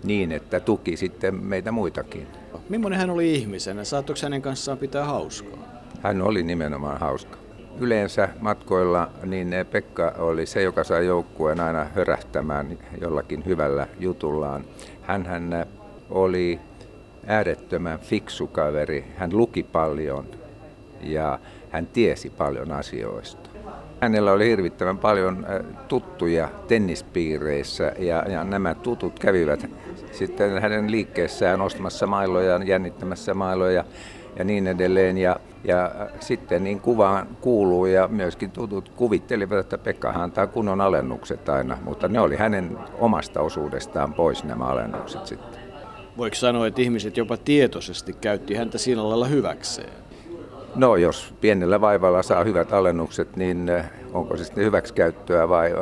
niin, 0.05 0.33
että 0.33 0.61
tuki 0.61 0.97
sitten 0.97 1.35
meitä 1.35 1.73
muitakin. 1.73 2.27
Millainen 2.69 2.99
hän 2.99 3.11
oli 3.11 3.35
ihmisenä? 3.35 3.85
Saattoiko 3.85 4.21
hänen 4.23 4.43
kanssaan 4.43 4.79
pitää 4.79 5.05
hauskaa? 5.05 5.59
Hän 6.03 6.23
oli 6.23 6.43
nimenomaan 6.43 7.01
hauska. 7.01 7.39
Yleensä 7.81 8.29
matkoilla 8.41 9.11
niin 9.25 9.55
Pekka 9.71 10.15
oli 10.19 10.47
se, 10.47 10.63
joka 10.63 10.85
sai 10.85 11.07
joukkueen 11.07 11.61
aina 11.61 11.85
hörähtämään 11.85 12.79
jollakin 13.01 13.45
hyvällä 13.47 13.87
jutullaan. 13.99 14.65
hän 15.03 15.67
oli 16.11 16.61
äärettömän 17.27 17.99
fiksu 17.99 18.47
kaveri. 18.47 19.05
Hän 19.17 19.37
luki 19.37 19.63
paljon 19.63 20.27
ja 21.01 21.39
hän 21.73 21.87
tiesi 21.87 22.31
paljon 22.31 22.73
asioista. 22.73 23.51
Hänellä 24.01 24.33
oli 24.33 24.49
hirvittävän 24.49 24.99
paljon 24.99 25.47
tuttuja 25.89 26.49
tennispiireissä 26.69 27.93
ja, 27.99 28.25
ja 28.29 28.45
nämä 28.45 28.75
tutut 28.75 29.19
kävivät 29.19 29.71
sitten 30.13 30.63
hänen 30.63 30.91
liikkeessään 30.91 31.61
ostamassa 31.61 32.07
mailoja, 32.07 32.61
jännittämässä 32.65 33.35
mailoja 33.35 33.85
ja 34.37 34.45
niin 34.45 34.67
edelleen. 34.67 35.19
Ja, 35.19 35.37
ja 35.65 35.91
sitten 36.21 36.65
niin 36.65 36.81
kuvaan 36.81 37.27
kuuluu 37.41 37.87
ja 37.87 38.09
myöskin 38.09 38.51
tutut 38.51 38.89
kuvittelivat, 38.89 39.59
että 39.59 39.79
Pekka 39.79 40.11
antaa 40.11 40.47
kunnon 40.47 40.81
alennukset 40.81 41.49
aina, 41.49 41.79
mutta 41.85 42.09
ne 42.09 42.21
oli 42.21 42.37
hänen 42.37 42.79
omasta 42.99 43.41
osuudestaan 43.41 44.15
pois 44.15 44.45
nämä 44.45 44.65
alennukset 44.65 45.27
sitten. 45.27 45.61
Voiko 46.17 46.35
sanoa, 46.35 46.67
että 46.67 46.83
ihmiset 46.83 47.17
jopa 47.17 47.37
tietoisesti 47.37 48.13
käytti 48.13 48.55
häntä 48.55 48.79
siinä 48.79 49.09
lailla 49.09 49.27
hyväkseen? 49.27 49.93
No 50.75 50.97
jos 50.97 51.35
pienellä 51.41 51.81
vaivalla 51.81 52.23
saa 52.23 52.45
hyvät 52.45 52.73
alennukset, 52.73 53.37
niin 53.37 53.69
eh, 53.69 53.85
onko 54.13 54.37
se 54.37 54.45
sitten 54.45 54.65
hyväksikäyttöä 54.65 55.49
vai, 55.49 55.75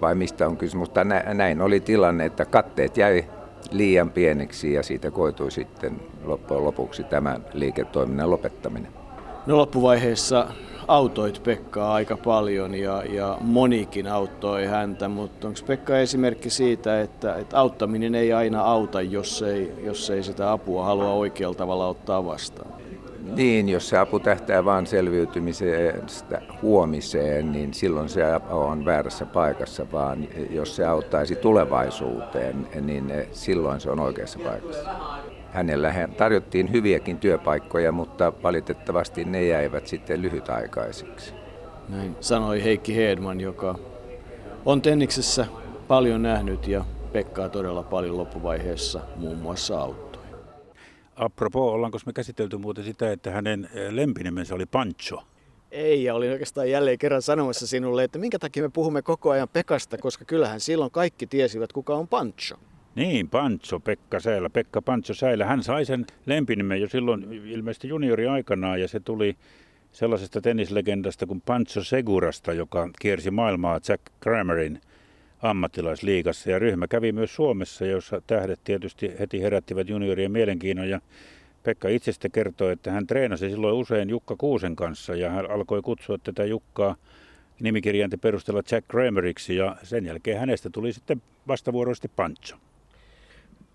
vai 0.00 0.14
mistä 0.14 0.46
on 0.46 0.56
kysymys. 0.56 0.88
Mutta 0.88 1.04
näin 1.34 1.60
oli 1.60 1.80
tilanne, 1.80 2.24
että 2.24 2.44
katteet 2.44 2.96
jäi 2.96 3.24
liian 3.70 4.10
pieneksi 4.10 4.72
ja 4.72 4.82
siitä 4.82 5.10
koitui 5.10 5.50
sitten 5.50 6.00
loppujen 6.24 6.64
lopuksi 6.64 7.04
tämän 7.04 7.44
liiketoiminnan 7.52 8.30
lopettaminen. 8.30 8.92
No 9.46 9.56
loppuvaiheessa 9.56 10.46
autoit 10.88 11.42
Pekkaa 11.42 11.94
aika 11.94 12.16
paljon 12.16 12.74
ja, 12.74 13.02
ja 13.04 13.38
monikin 13.40 14.06
auttoi 14.06 14.66
häntä, 14.66 15.08
mutta 15.08 15.48
onko 15.48 15.60
Pekka 15.66 15.98
esimerkki 15.98 16.50
siitä, 16.50 17.00
että, 17.00 17.34
että 17.34 17.58
auttaminen 17.58 18.14
ei 18.14 18.32
aina 18.32 18.62
auta, 18.62 19.02
jos 19.02 19.42
ei, 19.42 19.72
jos 19.84 20.10
ei 20.10 20.22
sitä 20.22 20.52
apua 20.52 20.84
halua 20.84 21.12
oikealla 21.12 21.54
tavalla 21.56 21.88
ottaa 21.88 22.24
vastaan? 22.24 22.83
Niin, 23.24 23.68
jos 23.68 23.88
se 23.88 23.98
apu 23.98 24.20
tähtää 24.20 24.64
vain 24.64 24.86
selviytymisestä 24.86 26.42
huomiseen, 26.62 27.52
niin 27.52 27.74
silloin 27.74 28.08
se 28.08 28.22
on 28.50 28.84
väärässä 28.84 29.26
paikassa, 29.26 29.86
vaan 29.92 30.28
jos 30.50 30.76
se 30.76 30.84
auttaisi 30.84 31.36
tulevaisuuteen, 31.36 32.68
niin 32.80 33.12
silloin 33.32 33.80
se 33.80 33.90
on 33.90 34.00
oikeassa 34.00 34.38
paikassa. 34.38 34.90
Hänellä 35.52 36.08
tarjottiin 36.16 36.72
hyviäkin 36.72 37.18
työpaikkoja, 37.18 37.92
mutta 37.92 38.32
valitettavasti 38.42 39.24
ne 39.24 39.42
jäivät 39.46 39.86
sitten 39.86 40.22
lyhytaikaisiksi. 40.22 41.34
Näin 41.88 42.16
sanoi 42.20 42.64
Heikki 42.64 42.96
Hedman, 42.96 43.40
joka 43.40 43.74
on 44.66 44.82
tenniksessä 44.82 45.46
paljon 45.88 46.22
nähnyt 46.22 46.68
ja 46.68 46.84
Pekkaa 47.12 47.48
todella 47.48 47.82
paljon 47.82 48.16
loppuvaiheessa 48.16 49.00
muun 49.16 49.38
muassa 49.38 49.80
auttoi. 49.80 50.03
Apropos, 51.16 51.72
ollaanko 51.72 51.98
me 52.06 52.12
käsitelty 52.12 52.58
muuten 52.58 52.84
sitä, 52.84 53.12
että 53.12 53.30
hänen 53.30 53.68
eh, 53.74 53.92
lempinimensä 53.92 54.54
oli 54.54 54.66
Pancho? 54.66 55.22
Ei, 55.70 56.04
ja 56.04 56.14
olin 56.14 56.32
oikeastaan 56.32 56.70
jälleen 56.70 56.98
kerran 56.98 57.22
sanomassa 57.22 57.66
sinulle, 57.66 58.04
että 58.04 58.18
minkä 58.18 58.38
takia 58.38 58.62
me 58.62 58.68
puhumme 58.68 59.02
koko 59.02 59.30
ajan 59.30 59.48
Pekasta, 59.48 59.98
koska 59.98 60.24
kyllähän 60.24 60.60
silloin 60.60 60.90
kaikki 60.90 61.26
tiesivät, 61.26 61.72
kuka 61.72 61.94
on 61.94 62.08
Pancho. 62.08 62.56
Niin, 62.94 63.28
Pancho, 63.28 63.80
Pekka 63.80 64.20
Säilä, 64.20 64.50
Pekka 64.50 64.82
Pancho 64.82 65.14
Säilä. 65.14 65.46
Hän 65.46 65.62
sai 65.62 65.84
sen 65.84 66.06
lempinimen 66.26 66.80
jo 66.80 66.88
silloin 66.88 67.32
ilmeisesti 67.32 67.88
juniori 67.88 68.26
aikanaan 68.26 68.80
ja 68.80 68.88
se 68.88 69.00
tuli 69.00 69.36
sellaisesta 69.92 70.40
tennislegendasta 70.40 71.26
kuin 71.26 71.40
Pancho 71.40 71.84
Segurasta, 71.84 72.52
joka 72.52 72.88
kiersi 73.00 73.30
maailmaa 73.30 73.80
Jack 73.88 74.02
Kramerin 74.20 74.80
ammattilaisliigassa. 75.42 76.50
Ja 76.50 76.58
ryhmä 76.58 76.86
kävi 76.86 77.12
myös 77.12 77.34
Suomessa, 77.34 77.86
jossa 77.86 78.22
tähdet 78.26 78.60
tietysti 78.64 79.12
heti 79.18 79.42
herättivät 79.42 79.88
juniorien 79.88 80.32
mielenkiinnon. 80.32 80.88
Ja 80.88 81.00
Pekka 81.62 81.88
itsestä 81.88 82.28
kertoi, 82.28 82.72
että 82.72 82.90
hän 82.90 83.06
treenasi 83.06 83.50
silloin 83.50 83.74
usein 83.74 84.10
Jukka 84.10 84.36
Kuusen 84.36 84.76
kanssa 84.76 85.14
ja 85.14 85.30
hän 85.30 85.50
alkoi 85.50 85.82
kutsua 85.82 86.18
tätä 86.18 86.44
Jukkaa 86.44 86.96
nimikirjainten 87.60 88.20
perusteella 88.20 88.62
Jack 88.70 88.88
Krameriksi 88.88 89.56
ja 89.56 89.76
sen 89.82 90.06
jälkeen 90.06 90.40
hänestä 90.40 90.70
tuli 90.70 90.92
sitten 90.92 91.22
vastavuoroisesti 91.48 92.10
Pancho. 92.16 92.56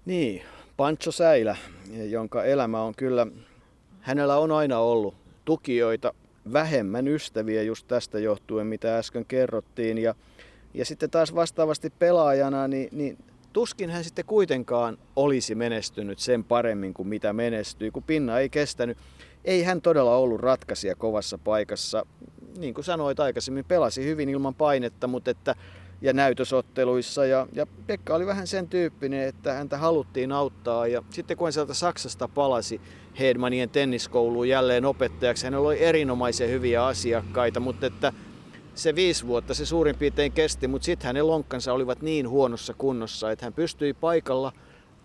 Niin, 0.05 0.41
Pancho 0.77 1.11
Säilä, 1.11 1.55
jonka 2.09 2.43
elämä 2.43 2.81
on 2.81 2.95
kyllä, 2.95 3.27
hänellä 4.01 4.37
on 4.37 4.51
aina 4.51 4.79
ollut 4.79 5.15
tukijoita, 5.45 6.13
vähemmän 6.53 7.07
ystäviä 7.07 7.63
just 7.63 7.87
tästä 7.87 8.19
johtuen, 8.19 8.67
mitä 8.67 8.97
äsken 8.97 9.25
kerrottiin. 9.25 9.97
Ja 9.97 10.15
ja 10.73 10.85
sitten 10.85 11.09
taas 11.09 11.35
vastaavasti 11.35 11.89
pelaajana, 11.89 12.67
niin, 12.67 12.89
niin 12.91 13.17
tuskin 13.53 13.89
hän 13.89 14.03
sitten 14.03 14.25
kuitenkaan 14.25 14.97
olisi 15.15 15.55
menestynyt 15.55 16.19
sen 16.19 16.43
paremmin 16.43 16.93
kuin 16.93 17.07
mitä 17.07 17.33
menestyi, 17.33 17.91
kun 17.91 18.03
pinna 18.03 18.39
ei 18.39 18.49
kestänyt. 18.49 18.97
Ei 19.45 19.63
hän 19.63 19.81
todella 19.81 20.15
ollut 20.15 20.39
ratkaisija 20.39 20.95
kovassa 20.95 21.37
paikassa. 21.37 22.05
Niin 22.57 22.73
kuin 22.73 22.85
sanoit 22.85 23.19
aikaisemmin, 23.19 23.65
pelasi 23.65 24.05
hyvin 24.05 24.29
ilman 24.29 24.55
painetta, 24.55 25.07
mutta 25.07 25.31
että 25.31 25.55
ja 26.01 26.13
näytösotteluissa. 26.13 27.25
Ja, 27.25 27.47
ja 27.53 27.67
Pekka 27.87 28.15
oli 28.15 28.25
vähän 28.25 28.47
sen 28.47 28.67
tyyppinen, 28.67 29.27
että 29.27 29.53
häntä 29.53 29.77
haluttiin 29.77 30.31
auttaa. 30.31 30.87
Ja 30.87 31.03
sitten 31.09 31.37
kun 31.37 31.45
hän 31.45 31.53
sieltä 31.53 31.73
Saksasta 31.73 32.27
palasi 32.27 32.81
Hedmanien 33.19 33.69
tenniskouluun 33.69 34.49
jälleen 34.49 34.85
opettajaksi, 34.85 35.45
hänellä 35.45 35.67
oli 35.67 35.83
erinomaisen 35.83 36.49
hyviä 36.49 36.85
asiakkaita, 36.85 37.59
mutta 37.59 37.85
että 37.85 38.13
se 38.79 38.95
viisi 38.95 39.27
vuotta 39.27 39.53
se 39.53 39.65
suurin 39.65 39.95
piirtein 39.95 40.31
kesti, 40.31 40.67
mutta 40.67 40.85
sitten 40.85 41.07
hänen 41.07 41.27
lonkkansa 41.27 41.73
olivat 41.73 42.01
niin 42.01 42.29
huonossa 42.29 42.73
kunnossa, 42.73 43.31
että 43.31 43.45
hän 43.45 43.53
pystyi 43.53 43.93
paikalla 43.93 44.51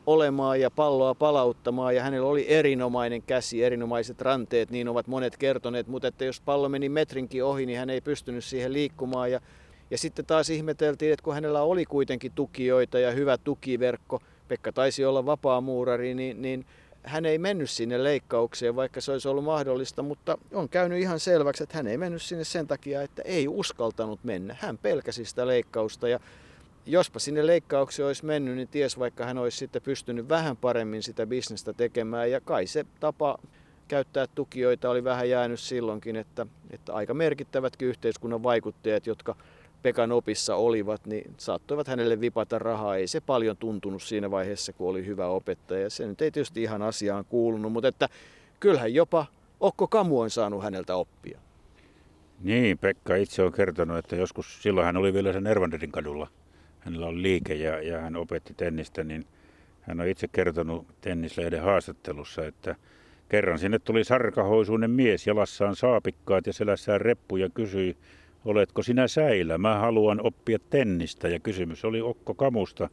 olemaan 0.07 0.61
ja 0.61 0.71
palloa 0.71 1.15
palauttamaan 1.15 1.97
ja 1.97 2.03
hänellä 2.03 2.29
oli 2.29 2.47
erinomainen 2.49 3.23
käsi, 3.23 3.65
erinomaiset 3.65 4.21
ranteet, 4.21 4.71
niin 4.71 4.89
ovat 4.89 5.07
monet 5.07 5.37
kertoneet, 5.37 5.87
mutta 5.87 6.09
että 6.09 6.25
jos 6.25 6.41
pallo 6.41 6.69
meni 6.69 6.89
metrinkin 6.89 7.45
ohi, 7.45 7.67
niin 7.67 7.79
hän 7.79 7.91
ei 7.91 8.01
pystynyt 8.01 8.45
siihen 8.45 8.73
liikkumaan 8.73 9.31
ja 9.31 9.41
ja 9.91 9.99
sitten 9.99 10.27
taas 10.27 10.51
ihmeteltiin, 10.51 11.13
että 11.13 11.23
kun 11.23 11.35
hänellä 11.35 11.63
oli 11.63 11.85
kuitenkin 11.85 12.33
tukijoita 12.35 12.99
ja 12.99 13.11
hyvä 13.11 13.39
tukiverkko, 13.39 14.21
Pekka 14.49 14.73
taisi 14.73 15.05
olla 15.05 15.27
vapaamuurari, 15.27 16.15
niin, 16.15 16.43
niin 16.43 16.67
hän 17.05 17.27
ei 17.27 17.39
mennyt 17.39 17.71
sinne 17.71 18.05
leikkaukseen, 18.05 18.77
vaikka 18.77 19.01
se 19.01 19.13
olisi 19.13 19.29
ollut 19.29 19.45
mahdollista, 19.45 20.03
mutta 20.03 20.39
on 20.53 20.69
käynyt 20.69 20.99
ihan 20.99 21.21
selväksi, 21.21 21.63
että 21.63 21.77
hän 21.77 21.87
ei 21.87 21.99
mennyt 21.99 22.23
sinne 22.23 22.45
sen 22.45 22.67
takia, 22.67 23.03
että 23.03 23.23
ei 23.25 23.49
uskaltanut 23.49 24.25
mennä. 24.25 24.57
Hän 24.61 24.79
pelkäsi 24.79 25.25
sitä 25.25 25.47
leikkausta 25.47 26.09
ja 26.09 26.21
jospa 26.87 27.19
sinne 27.19 27.47
leikkaukseen 27.47 28.07
olisi 28.07 28.25
mennyt, 28.25 28.57
niin 28.57 28.69
ties 28.69 28.99
vaikka 28.99 29.25
hän 29.25 29.39
olisi 29.39 29.59
sitten 29.59 29.83
pystynyt 29.83 30.29
vähän 30.29 30.57
paremmin 30.57 31.03
sitä 31.03 31.27
bisnestä 31.27 31.73
tekemään 31.73 32.31
ja 32.31 32.41
kai 32.41 32.67
se 32.67 32.87
tapa 33.01 33.39
käyttää 33.89 34.27
tukijoita 34.27 34.91
oli 34.91 35.05
vähän 35.05 35.31
jäänyt 35.31 35.61
silloinkin, 35.61 36.17
että, 36.17 36.47
että 36.71 36.95
aika 36.95 37.15
merkittävätkin 37.15 37.89
yhteiskunnan 37.89 38.43
vaikuttajat, 38.43 39.07
jotka 39.07 39.37
Pekan 39.85 40.13
opissa 40.13 40.57
olivat, 40.57 41.07
niin 41.07 41.35
saattoivat 41.37 41.89
hänelle 41.89 42.21
vipata 42.21 42.59
rahaa. 42.59 42.97
Ei 42.97 43.07
se 43.07 43.21
paljon 43.21 43.57
tuntunut 43.57 44.03
siinä 44.03 44.31
vaiheessa, 44.31 44.73
kun 44.73 44.89
oli 44.89 45.07
hyvä 45.07 45.27
opettaja. 45.27 45.91
Se 45.91 46.07
nyt 46.07 46.23
ei 46.23 46.31
tietysti 46.31 46.63
ihan 46.63 46.83
asiaan 46.83 47.25
kuulunut, 47.25 47.73
mutta 47.73 47.89
että 47.89 48.09
kyllähän 48.61 48.95
jopa 48.95 49.27
Okko 49.61 49.89
Kamu 49.89 50.21
on 50.21 50.31
saanut 50.31 50.63
häneltä 50.63 50.97
oppia. 50.97 51.39
Niin, 52.41 52.79
Pekka 52.79 53.17
itse 53.17 53.43
on 53.43 53.53
kertonut, 53.53 53.99
että 53.99 54.17
joskus 54.17 54.63
silloin 54.63 54.85
hän 54.85 54.97
oli 54.97 55.13
vielä 55.13 55.33
sen 55.33 55.47
Ervanderin 55.47 55.93
kadulla. 55.93 56.29
Hänellä 56.81 57.07
on 57.07 57.23
liike 57.23 57.55
ja, 57.55 57.83
ja 57.83 58.01
hän 58.01 58.17
opetti 58.17 58.55
tennistä, 58.55 59.05
niin 59.05 59.27
hän 59.81 60.01
on 60.01 60.09
itse 60.09 60.29
kertonut 60.29 60.87
tennislehden 61.01 61.63
haastattelussa, 61.63 62.47
että 62.47 62.77
kerran 63.29 63.59
sinne 63.59 63.79
tuli 63.79 64.05
sarkahoisuinen 64.05 64.91
mies, 64.91 65.27
jalassaan 65.27 65.77
saapikkaat 65.77 66.47
ja 66.47 66.53
selässään 66.53 67.01
reppu 67.01 67.37
ja 67.37 67.49
kysyi, 67.49 67.97
oletko 68.45 68.83
sinä 68.83 69.09
säilä? 69.09 69.59
Mä 69.59 69.79
haluan 69.79 70.21
oppia 70.23 70.59
tennistä. 70.71 71.29
Ja 71.29 71.39
kysymys 71.39 71.85
oli 71.85 72.01
Okko 72.01 72.35
Kamusta, 72.35 72.89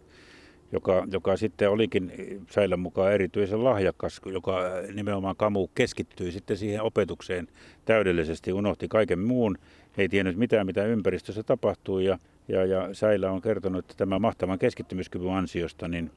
joka, 0.71 1.07
joka 1.11 1.37
sitten 1.37 1.69
olikin 1.69 2.11
säilän 2.49 2.79
mukaan 2.79 3.13
erityisen 3.13 3.63
lahjakas, 3.63 4.21
joka 4.25 4.61
nimenomaan 4.93 5.35
Kamu 5.35 5.67
keskittyi 5.67 6.31
sitten 6.31 6.57
siihen 6.57 6.81
opetukseen 6.81 7.47
täydellisesti, 7.85 8.53
unohti 8.53 8.87
kaiken 8.87 9.19
muun, 9.19 9.57
ei 9.97 10.09
tiennyt 10.09 10.37
mitään, 10.37 10.65
mitä 10.65 10.85
ympäristössä 10.85 11.43
tapahtui 11.43 12.05
ja, 12.05 12.17
ja, 12.47 12.65
ja 12.65 12.93
Säilä 12.93 13.31
on 13.31 13.41
kertonut, 13.41 13.79
että 13.79 13.93
tämän 13.97 14.21
mahtavan 14.21 14.59
keskittymiskyvyn 14.59 15.33
ansiosta, 15.33 15.87
niin 15.87 16.11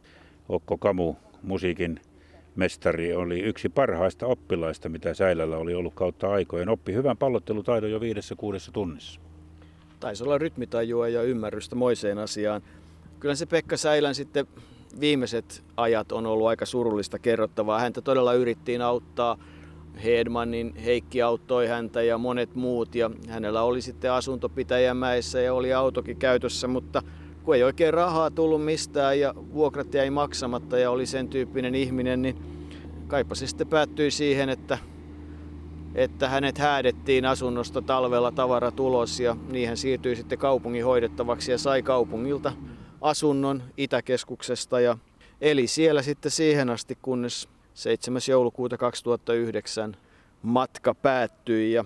Okko 0.48 0.78
Kamu, 0.78 1.14
musiikin 1.42 2.00
mestari, 2.56 3.14
oli 3.14 3.40
yksi 3.40 3.68
parhaista 3.68 4.26
oppilaista, 4.26 4.88
mitä 4.88 5.14
Säilällä 5.14 5.56
oli 5.56 5.74
ollut 5.74 5.94
kautta 5.94 6.30
aikojen. 6.30 6.68
Oppi 6.68 6.92
hyvän 6.92 7.16
pallottelutaidon 7.16 7.90
jo 7.90 8.00
viidessä 8.00 8.34
kuudessa 8.34 8.72
tunnissa 8.72 9.23
taisi 10.00 10.24
olla 10.24 10.38
rytmitajua 10.38 11.08
ja 11.08 11.22
ymmärrystä 11.22 11.76
moiseen 11.76 12.18
asiaan. 12.18 12.62
Kyllä 13.20 13.34
se 13.34 13.46
Pekka 13.46 13.76
Säilän 13.76 14.14
sitten 14.14 14.46
viimeiset 15.00 15.64
ajat 15.76 16.12
on 16.12 16.26
ollut 16.26 16.46
aika 16.46 16.66
surullista 16.66 17.18
kerrottavaa. 17.18 17.80
Häntä 17.80 18.00
todella 18.00 18.34
yrittiin 18.34 18.82
auttaa. 18.82 19.38
Hedmanin 20.04 20.76
Heikki 20.76 21.22
auttoi 21.22 21.66
häntä 21.66 22.02
ja 22.02 22.18
monet 22.18 22.54
muut 22.54 22.94
ja 22.94 23.10
hänellä 23.28 23.62
oli 23.62 23.82
sitten 23.82 24.12
asunto 24.12 24.48
Pitäjämäessä 24.48 25.40
ja 25.40 25.54
oli 25.54 25.72
autokin 25.72 26.16
käytössä, 26.16 26.68
mutta 26.68 27.02
kun 27.44 27.54
ei 27.54 27.62
oikein 27.62 27.94
rahaa 27.94 28.30
tullut 28.30 28.64
mistään 28.64 29.20
ja 29.20 29.34
vuokrat 29.52 29.94
jäi 29.94 30.10
maksamatta 30.10 30.78
ja 30.78 30.90
oli 30.90 31.06
sen 31.06 31.28
tyyppinen 31.28 31.74
ihminen, 31.74 32.22
niin 32.22 32.36
kaipa 33.06 33.34
se 33.34 33.46
sitten 33.46 33.66
päättyi 33.66 34.10
siihen, 34.10 34.48
että 34.48 34.78
että 35.94 36.28
hänet 36.28 36.58
häädettiin 36.58 37.26
asunnosta 37.26 37.82
talvella 37.82 38.32
tavarat 38.32 38.80
ulos 38.80 39.20
ja 39.20 39.36
niin 39.50 39.68
hän 39.68 39.76
siirtyi 39.76 40.16
sitten 40.16 40.38
kaupungin 40.38 40.84
hoidettavaksi 40.84 41.50
ja 41.50 41.58
sai 41.58 41.82
kaupungilta 41.82 42.52
asunnon 43.00 43.62
Itäkeskuksesta 43.76 44.80
ja 44.80 44.98
eli 45.40 45.66
siellä 45.66 46.02
sitten 46.02 46.30
siihen 46.30 46.70
asti, 46.70 46.98
kunnes 47.02 47.48
7. 47.74 48.20
joulukuuta 48.28 48.76
2009 48.76 49.96
matka 50.42 50.94
päättyi 50.94 51.72
ja 51.72 51.84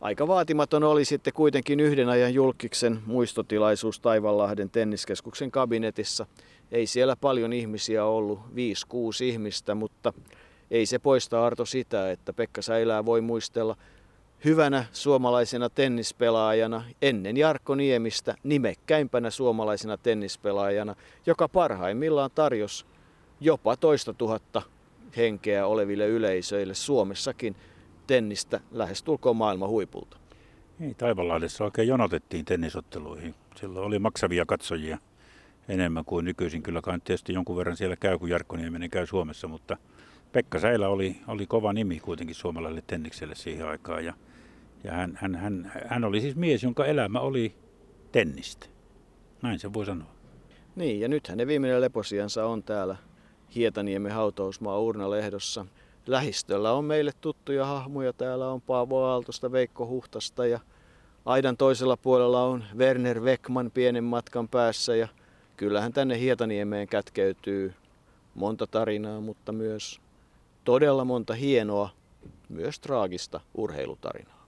aika 0.00 0.28
vaatimaton 0.28 0.84
oli 0.84 1.04
sitten 1.04 1.32
kuitenkin 1.32 1.80
yhden 1.80 2.08
ajan 2.08 2.34
julkiksen 2.34 3.00
muistotilaisuus 3.06 4.00
Taivanlahden 4.00 4.70
tenniskeskuksen 4.70 5.50
kabinetissa. 5.50 6.26
Ei 6.72 6.86
siellä 6.86 7.16
paljon 7.16 7.52
ihmisiä 7.52 8.04
ollut, 8.04 8.40
5-6 8.40 8.44
ihmistä, 9.24 9.74
mutta 9.74 10.12
ei 10.72 10.86
se 10.86 10.98
poista 10.98 11.46
Arto 11.46 11.64
sitä, 11.64 12.10
että 12.10 12.32
Pekka 12.32 12.62
Säilää 12.62 13.04
voi 13.04 13.20
muistella 13.20 13.76
hyvänä 14.44 14.84
suomalaisena 14.92 15.70
tennispelaajana 15.70 16.84
ennen 17.02 17.36
Jarkko 17.36 17.74
Niemistä 17.74 18.34
nimekkäimpänä 18.42 19.30
suomalaisena 19.30 19.96
tennispelaajana, 19.96 20.94
joka 21.26 21.48
parhaimmillaan 21.48 22.30
tarjosi 22.34 22.84
jopa 23.40 23.76
toista 23.76 24.14
tuhatta 24.14 24.62
henkeä 25.16 25.66
oleville 25.66 26.06
yleisöille 26.06 26.74
Suomessakin 26.74 27.56
tennistä 28.06 28.60
lähestulkoon 28.70 29.36
maailman 29.36 29.68
huipulta. 29.68 30.16
Ei, 30.80 30.94
Taivanlahdessa 30.94 31.64
oikein 31.64 31.88
jonotettiin 31.88 32.44
tennisotteluihin. 32.44 33.34
Silloin 33.56 33.86
oli 33.86 33.98
maksavia 33.98 34.46
katsojia 34.46 34.98
enemmän 35.68 36.04
kuin 36.04 36.24
nykyisin. 36.24 36.62
Kyllä 36.62 36.80
kai 36.80 36.98
tietysti 37.04 37.32
jonkun 37.32 37.56
verran 37.56 37.76
siellä 37.76 37.96
käy, 37.96 38.18
kun 38.18 38.30
Jarkko 38.30 38.56
Nieminen 38.56 38.90
käy 38.90 39.06
Suomessa, 39.06 39.48
mutta– 39.48 39.76
Pekka 40.32 40.58
Säilä 40.58 40.88
oli, 40.88 41.16
oli 41.28 41.46
kova 41.46 41.72
nimi 41.72 42.00
kuitenkin 42.00 42.36
suomalaiselle 42.36 42.82
tennikselle 42.86 43.34
siihen 43.34 43.68
aikaan. 43.68 44.04
Ja, 44.04 44.14
ja 44.84 44.92
hän, 44.92 45.18
hän, 45.20 45.34
hän, 45.34 45.72
hän 45.86 46.04
oli 46.04 46.20
siis 46.20 46.36
mies, 46.36 46.62
jonka 46.62 46.86
elämä 46.86 47.20
oli 47.20 47.54
tennistä. 48.12 48.66
Näin 49.42 49.58
se 49.58 49.72
voi 49.72 49.86
sanoa. 49.86 50.08
Niin, 50.76 51.00
ja 51.00 51.08
nythän 51.08 51.38
ne 51.38 51.46
viimeinen 51.46 51.80
leposiansa 51.80 52.46
on 52.46 52.62
täällä 52.62 52.96
Hietaniemen 53.54 54.12
hautausmaa 54.12 54.80
Urnalehdossa. 54.80 55.66
Lähistöllä 56.06 56.72
on 56.72 56.84
meille 56.84 57.12
tuttuja 57.20 57.66
hahmoja. 57.66 58.12
Täällä 58.12 58.48
on 58.48 58.60
Paavo 58.60 59.04
Aaltosta, 59.04 59.52
Veikko 59.52 59.86
Huhtasta 59.86 60.46
ja 60.46 60.60
aidan 61.24 61.56
toisella 61.56 61.96
puolella 61.96 62.44
on 62.44 62.64
Werner 62.76 63.20
Weckman 63.20 63.70
pienen 63.70 64.04
matkan 64.04 64.48
päässä. 64.48 64.96
Ja 64.96 65.08
kyllähän 65.56 65.92
tänne 65.92 66.18
Hietaniemeen 66.18 66.88
kätkeytyy 66.88 67.74
monta 68.34 68.66
tarinaa, 68.66 69.20
mutta 69.20 69.52
myös 69.52 70.00
todella 70.64 71.04
monta 71.04 71.34
hienoa, 71.34 71.88
myös 72.48 72.80
traagista 72.80 73.40
urheilutarinaa. 73.54 74.41